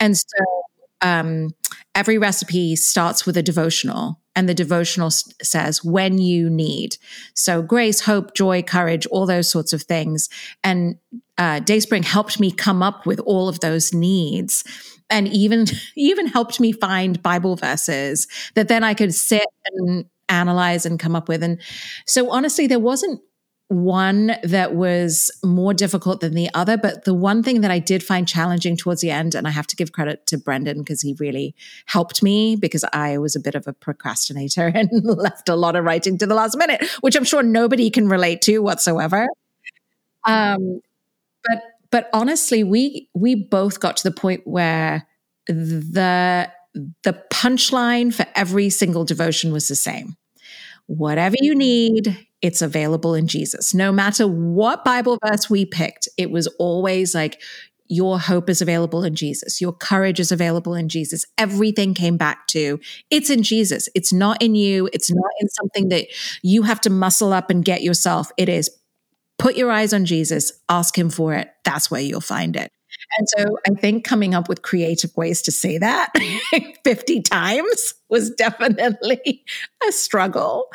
And 0.00 0.16
so 0.16 0.61
um, 1.02 1.50
every 1.94 2.18
recipe 2.18 2.76
starts 2.76 3.26
with 3.26 3.36
a 3.36 3.42
devotional 3.42 4.18
and 4.34 4.48
the 4.48 4.54
devotional 4.54 5.10
says 5.10 5.84
when 5.84 6.18
you 6.18 6.48
need. 6.48 6.96
So 7.34 7.60
grace 7.62 8.00
hope 8.00 8.34
joy 8.34 8.62
courage 8.62 9.06
all 9.06 9.26
those 9.26 9.50
sorts 9.50 9.72
of 9.72 9.82
things. 9.82 10.28
And 10.64 10.96
uh, 11.36 11.60
dayspring 11.60 12.02
helped 12.02 12.40
me 12.40 12.50
come 12.50 12.82
up 12.82 13.04
with 13.04 13.20
all 13.20 13.48
of 13.48 13.60
those 13.60 13.92
needs. 13.92 14.64
And 15.10 15.28
even 15.28 15.66
even 15.96 16.26
helped 16.26 16.60
me 16.60 16.72
find 16.72 17.22
bible 17.22 17.56
verses 17.56 18.26
that 18.54 18.68
then 18.68 18.84
i 18.84 18.94
could 18.94 19.14
sit 19.14 19.46
and 19.66 20.06
analyze 20.28 20.86
and 20.86 20.98
come 20.98 21.14
up 21.14 21.28
with. 21.28 21.42
And 21.42 21.60
so 22.06 22.30
honestly 22.30 22.66
there 22.66 22.80
wasn't 22.80 23.20
one 23.72 24.36
that 24.42 24.74
was 24.74 25.30
more 25.42 25.72
difficult 25.72 26.20
than 26.20 26.34
the 26.34 26.50
other. 26.52 26.76
But 26.76 27.04
the 27.04 27.14
one 27.14 27.42
thing 27.42 27.62
that 27.62 27.70
I 27.70 27.78
did 27.78 28.02
find 28.02 28.28
challenging 28.28 28.76
towards 28.76 29.00
the 29.00 29.10
end, 29.10 29.34
and 29.34 29.46
I 29.48 29.50
have 29.50 29.66
to 29.68 29.76
give 29.76 29.92
credit 29.92 30.26
to 30.26 30.36
Brendan 30.38 30.78
because 30.78 31.00
he 31.00 31.16
really 31.18 31.54
helped 31.86 32.22
me 32.22 32.54
because 32.54 32.84
I 32.92 33.16
was 33.16 33.34
a 33.34 33.40
bit 33.40 33.54
of 33.54 33.66
a 33.66 33.72
procrastinator 33.72 34.66
and 34.74 34.90
left 35.04 35.48
a 35.48 35.56
lot 35.56 35.74
of 35.74 35.84
writing 35.84 36.18
to 36.18 36.26
the 36.26 36.34
last 36.34 36.56
minute, 36.56 36.84
which 37.00 37.16
I'm 37.16 37.24
sure 37.24 37.42
nobody 37.42 37.88
can 37.90 38.08
relate 38.08 38.42
to 38.42 38.58
whatsoever. 38.58 39.26
Um, 40.24 40.80
but 41.48 41.62
but 41.90 42.10
honestly, 42.12 42.62
we 42.64 43.08
we 43.14 43.34
both 43.34 43.80
got 43.80 43.96
to 43.98 44.04
the 44.04 44.14
point 44.14 44.42
where 44.46 45.06
the 45.46 46.50
the 46.74 47.22
punchline 47.32 48.12
for 48.12 48.26
every 48.34 48.70
single 48.70 49.04
devotion 49.04 49.52
was 49.52 49.68
the 49.68 49.76
same. 49.76 50.16
Whatever 50.86 51.36
you 51.40 51.54
need, 51.54 52.26
it's 52.42 52.60
available 52.60 53.14
in 53.14 53.28
Jesus. 53.28 53.72
No 53.72 53.92
matter 53.92 54.26
what 54.26 54.84
Bible 54.84 55.18
verse 55.24 55.48
we 55.48 55.64
picked, 55.64 56.08
it 56.18 56.30
was 56.30 56.46
always 56.58 57.14
like, 57.14 57.40
your 57.88 58.18
hope 58.18 58.48
is 58.48 58.62
available 58.62 59.04
in 59.04 59.14
Jesus. 59.14 59.60
Your 59.60 59.72
courage 59.72 60.18
is 60.18 60.32
available 60.32 60.74
in 60.74 60.88
Jesus. 60.88 61.26
Everything 61.36 61.92
came 61.92 62.16
back 62.16 62.46
to 62.48 62.80
it's 63.10 63.28
in 63.28 63.42
Jesus. 63.42 63.86
It's 63.94 64.14
not 64.14 64.40
in 64.40 64.54
you. 64.54 64.88
It's 64.94 65.10
not 65.10 65.30
in 65.40 65.48
something 65.50 65.88
that 65.90 66.06
you 66.42 66.62
have 66.62 66.80
to 66.82 66.90
muscle 66.90 67.34
up 67.34 67.50
and 67.50 67.62
get 67.62 67.82
yourself. 67.82 68.30
It 68.38 68.48
is 68.48 68.70
put 69.38 69.56
your 69.56 69.70
eyes 69.70 69.92
on 69.92 70.06
Jesus, 70.06 70.52
ask 70.68 70.96
him 70.96 71.10
for 71.10 71.34
it. 71.34 71.50
That's 71.64 71.90
where 71.90 72.00
you'll 72.00 72.20
find 72.22 72.56
it. 72.56 72.70
And 73.18 73.28
so 73.36 73.58
I 73.66 73.70
think 73.80 74.04
coming 74.04 74.34
up 74.34 74.48
with 74.48 74.62
creative 74.62 75.16
ways 75.16 75.42
to 75.42 75.52
say 75.52 75.78
that 75.78 76.12
50 76.84 77.20
times 77.22 77.94
was 78.08 78.30
definitely 78.30 79.44
a 79.88 79.92
struggle, 79.92 80.66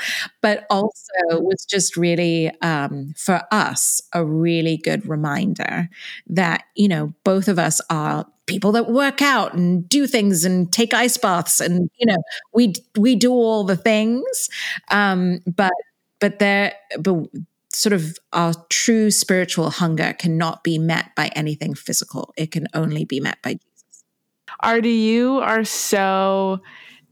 but 0.42 0.66
also 0.70 0.94
was 1.32 1.66
just 1.70 1.98
really, 1.98 2.52
um, 2.62 3.14
for 3.18 3.42
us, 3.52 4.02
a 4.14 4.26
really 4.26 4.78
good 4.78 5.08
reminder 5.08 5.90
that, 6.28 6.64
you 6.76 6.88
know, 6.88 7.14
both 7.24 7.48
of 7.48 7.60
us 7.60 7.82
are 7.90 8.26
people 8.48 8.72
that 8.72 8.90
work 8.90 9.22
out 9.22 9.54
and 9.54 9.88
do 9.90 10.08
things 10.08 10.46
and 10.46 10.72
take 10.72 10.94
ice 10.94 11.18
baths 11.18 11.60
and 11.60 11.90
you 11.98 12.06
know 12.06 12.16
we 12.54 12.74
we 12.98 13.14
do 13.14 13.30
all 13.32 13.66
the 13.66 13.76
things 13.76 14.50
um 14.90 15.40
but 15.46 15.74
but 16.22 16.40
there 16.40 16.74
but 17.00 17.26
sort 17.74 17.94
of 17.94 18.18
our 18.34 18.54
true 18.70 19.12
spiritual 19.12 19.70
hunger 19.70 20.14
cannot 20.14 20.64
be 20.64 20.80
met 20.80 21.14
by 21.16 21.28
anything 21.36 21.74
physical. 21.74 22.34
It 22.38 22.52
can 22.52 22.68
only 22.74 23.06
be 23.06 23.20
met 23.20 23.42
by 23.42 23.54
Jesus. 23.54 24.04
Aarti, 24.64 25.04
you 25.04 25.40
are 25.40 25.64
so 25.64 26.62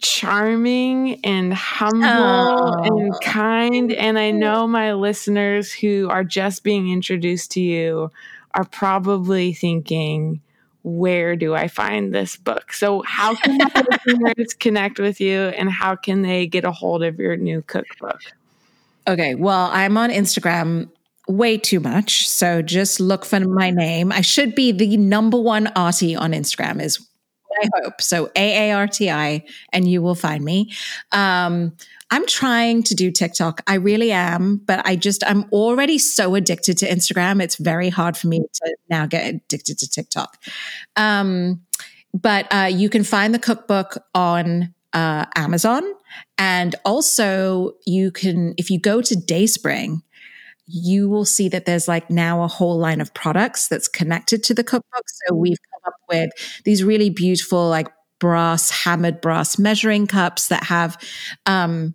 charming 0.02 1.24
and 1.26 1.54
humble 1.54 2.08
oh. 2.08 2.84
and 2.84 3.14
kind. 3.22 3.92
And 3.92 4.18
I 4.18 4.32
know 4.32 4.68
my 4.68 4.94
listeners 4.94 5.72
who 5.74 6.08
are 6.10 6.24
just 6.24 6.64
being 6.64 6.92
introduced 6.92 7.52
to 7.52 7.62
you 7.62 8.12
are 8.54 8.66
probably 8.66 9.54
thinking, 9.54 10.42
where 10.84 11.36
do 11.36 11.56
I 11.56 11.68
find 11.68 12.14
this 12.14 12.38
book? 12.38 12.72
So, 12.72 13.02
how 13.06 13.36
can 13.36 13.58
listeners 14.06 14.54
connect 14.54 15.00
with 15.00 15.20
you 15.20 15.40
and 15.40 15.70
how 15.70 15.96
can 15.96 16.22
they 16.22 16.48
get 16.48 16.64
a 16.64 16.72
hold 16.72 17.04
of 17.04 17.20
your 17.20 17.36
new 17.36 17.62
cookbook? 17.64 18.22
Okay, 19.08 19.36
well, 19.36 19.70
I'm 19.72 19.98
on 19.98 20.10
Instagram 20.10 20.90
way 21.28 21.58
too 21.58 21.80
much. 21.80 22.30
So 22.30 22.62
just 22.62 23.00
look 23.00 23.26
for 23.26 23.40
my 23.40 23.72
name. 23.72 24.12
I 24.12 24.22
should 24.22 24.56
be 24.56 24.72
the 24.72 24.98
number 24.98 25.40
one 25.40 25.68
Aarti 25.76 26.20
on 26.20 26.32
Instagram, 26.32 26.82
is 26.82 27.06
I 27.62 27.70
hope. 27.82 28.02
So 28.02 28.30
A 28.36 28.70
A 28.70 28.74
R 28.74 28.88
T 28.88 29.10
I, 29.10 29.46
and 29.72 29.88
you 29.88 30.02
will 30.02 30.16
find 30.16 30.44
me. 30.44 30.72
Um, 31.12 31.74
I'm 32.12 32.26
trying 32.28 32.84
to 32.84 32.96
do 32.96 33.12
TikTok. 33.12 33.62
I 33.66 33.76
really 33.76 34.12
am, 34.12 34.58
but 34.58 34.86
I 34.86 34.96
just, 34.96 35.24
I'm 35.26 35.46
already 35.52 35.98
so 35.98 36.36
addicted 36.36 36.78
to 36.80 36.88
Instagram. 36.88 37.42
It's 37.42 37.56
very 37.56 37.90
hard 37.90 38.18
for 38.18 38.28
me 38.28 38.40
to 38.40 38.76
now 38.90 39.06
get 39.06 39.28
addicted 39.28 39.80
to 39.80 39.90
TikTok. 39.90 40.38
Um, 40.96 41.62
but 42.14 42.48
uh, 42.52 42.70
you 42.72 42.90
can 42.90 43.04
find 43.04 43.34
the 43.34 43.40
cookbook 43.40 43.98
on 44.14 44.74
uh, 44.94 45.26
Amazon. 45.36 45.84
And 46.38 46.76
also, 46.86 47.74
you 47.86 48.12
can, 48.12 48.54
if 48.58 48.70
you 48.70 48.80
go 48.80 49.02
to 49.02 49.16
Dayspring, 49.16 50.02
you 50.68 51.08
will 51.10 51.26
see 51.26 51.48
that 51.50 51.66
there's 51.66 51.88
like 51.88 52.10
now 52.10 52.44
a 52.44 52.48
whole 52.48 52.78
line 52.78 53.00
of 53.00 53.14
products 53.14 53.68
that's 53.68 53.88
connected 53.88 54.44
to 54.44 54.54
the 54.54 54.64
cookbook. 54.64 55.04
So 55.08 55.36
we've 55.36 55.60
come 55.72 55.82
up 55.94 56.00
with 56.10 56.32
these 56.64 56.84
really 56.84 57.10
beautiful, 57.10 57.70
like 57.70 57.88
brass, 58.20 58.70
hammered 58.72 59.22
brass 59.22 59.60
measuring 59.60 60.08
cups 60.08 60.48
that 60.48 60.64
have, 60.64 60.98
um, 61.46 61.94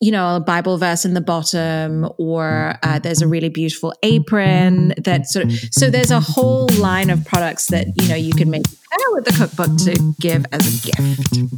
you 0.00 0.10
know, 0.10 0.36
a 0.36 0.40
Bible 0.40 0.78
verse 0.78 1.04
in 1.04 1.12
the 1.12 1.20
bottom, 1.20 2.08
or 2.18 2.74
uh, 2.82 2.98
there's 2.98 3.20
a 3.20 3.28
really 3.28 3.50
beautiful 3.50 3.92
apron 4.02 4.94
that 4.96 5.26
sort 5.26 5.44
of. 5.44 5.52
So 5.70 5.90
there's 5.90 6.10
a 6.10 6.20
whole 6.20 6.68
line 6.78 7.10
of 7.10 7.24
products 7.26 7.66
that 7.66 7.86
you 8.00 8.08
know 8.08 8.14
you 8.14 8.32
can 8.32 8.50
make 8.50 8.64
pair 8.64 9.06
with 9.10 9.26
the 9.26 9.32
cookbook 9.32 9.76
to 9.84 10.14
give 10.18 10.46
as 10.52 10.66
a 10.66 10.86
gift. 10.86 11.50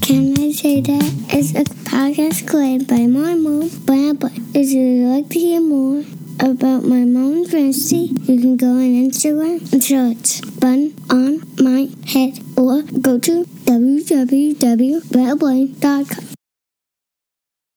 Can 0.00 0.38
I 0.38 0.52
say 0.52 0.80
that 0.80 1.12
it's 1.28 1.50
a 1.52 1.64
podcast 1.84 2.46
created 2.48 2.88
by 2.88 3.06
my 3.06 3.34
mom, 3.34 3.68
But 3.84 4.32
If 4.54 4.70
you 4.70 5.02
would 5.02 5.08
like 5.14 5.28
to 5.30 5.38
hear 5.38 5.60
more 5.60 6.04
about 6.40 6.84
my 6.84 7.04
mom 7.04 7.32
and 7.32 7.50
Francie, 7.50 8.12
you 8.24 8.40
can 8.40 8.56
go 8.56 8.68
on 8.68 8.80
Instagram 9.04 9.70
and 9.72 9.84
search 9.84 10.40
Bun 10.58 10.94
on 11.10 11.42
My 11.60 11.90
Head 12.06 12.38
or 12.56 12.80
go 12.82 13.18
to 13.18 13.44
www.bettlebrain.com. 13.44 16.37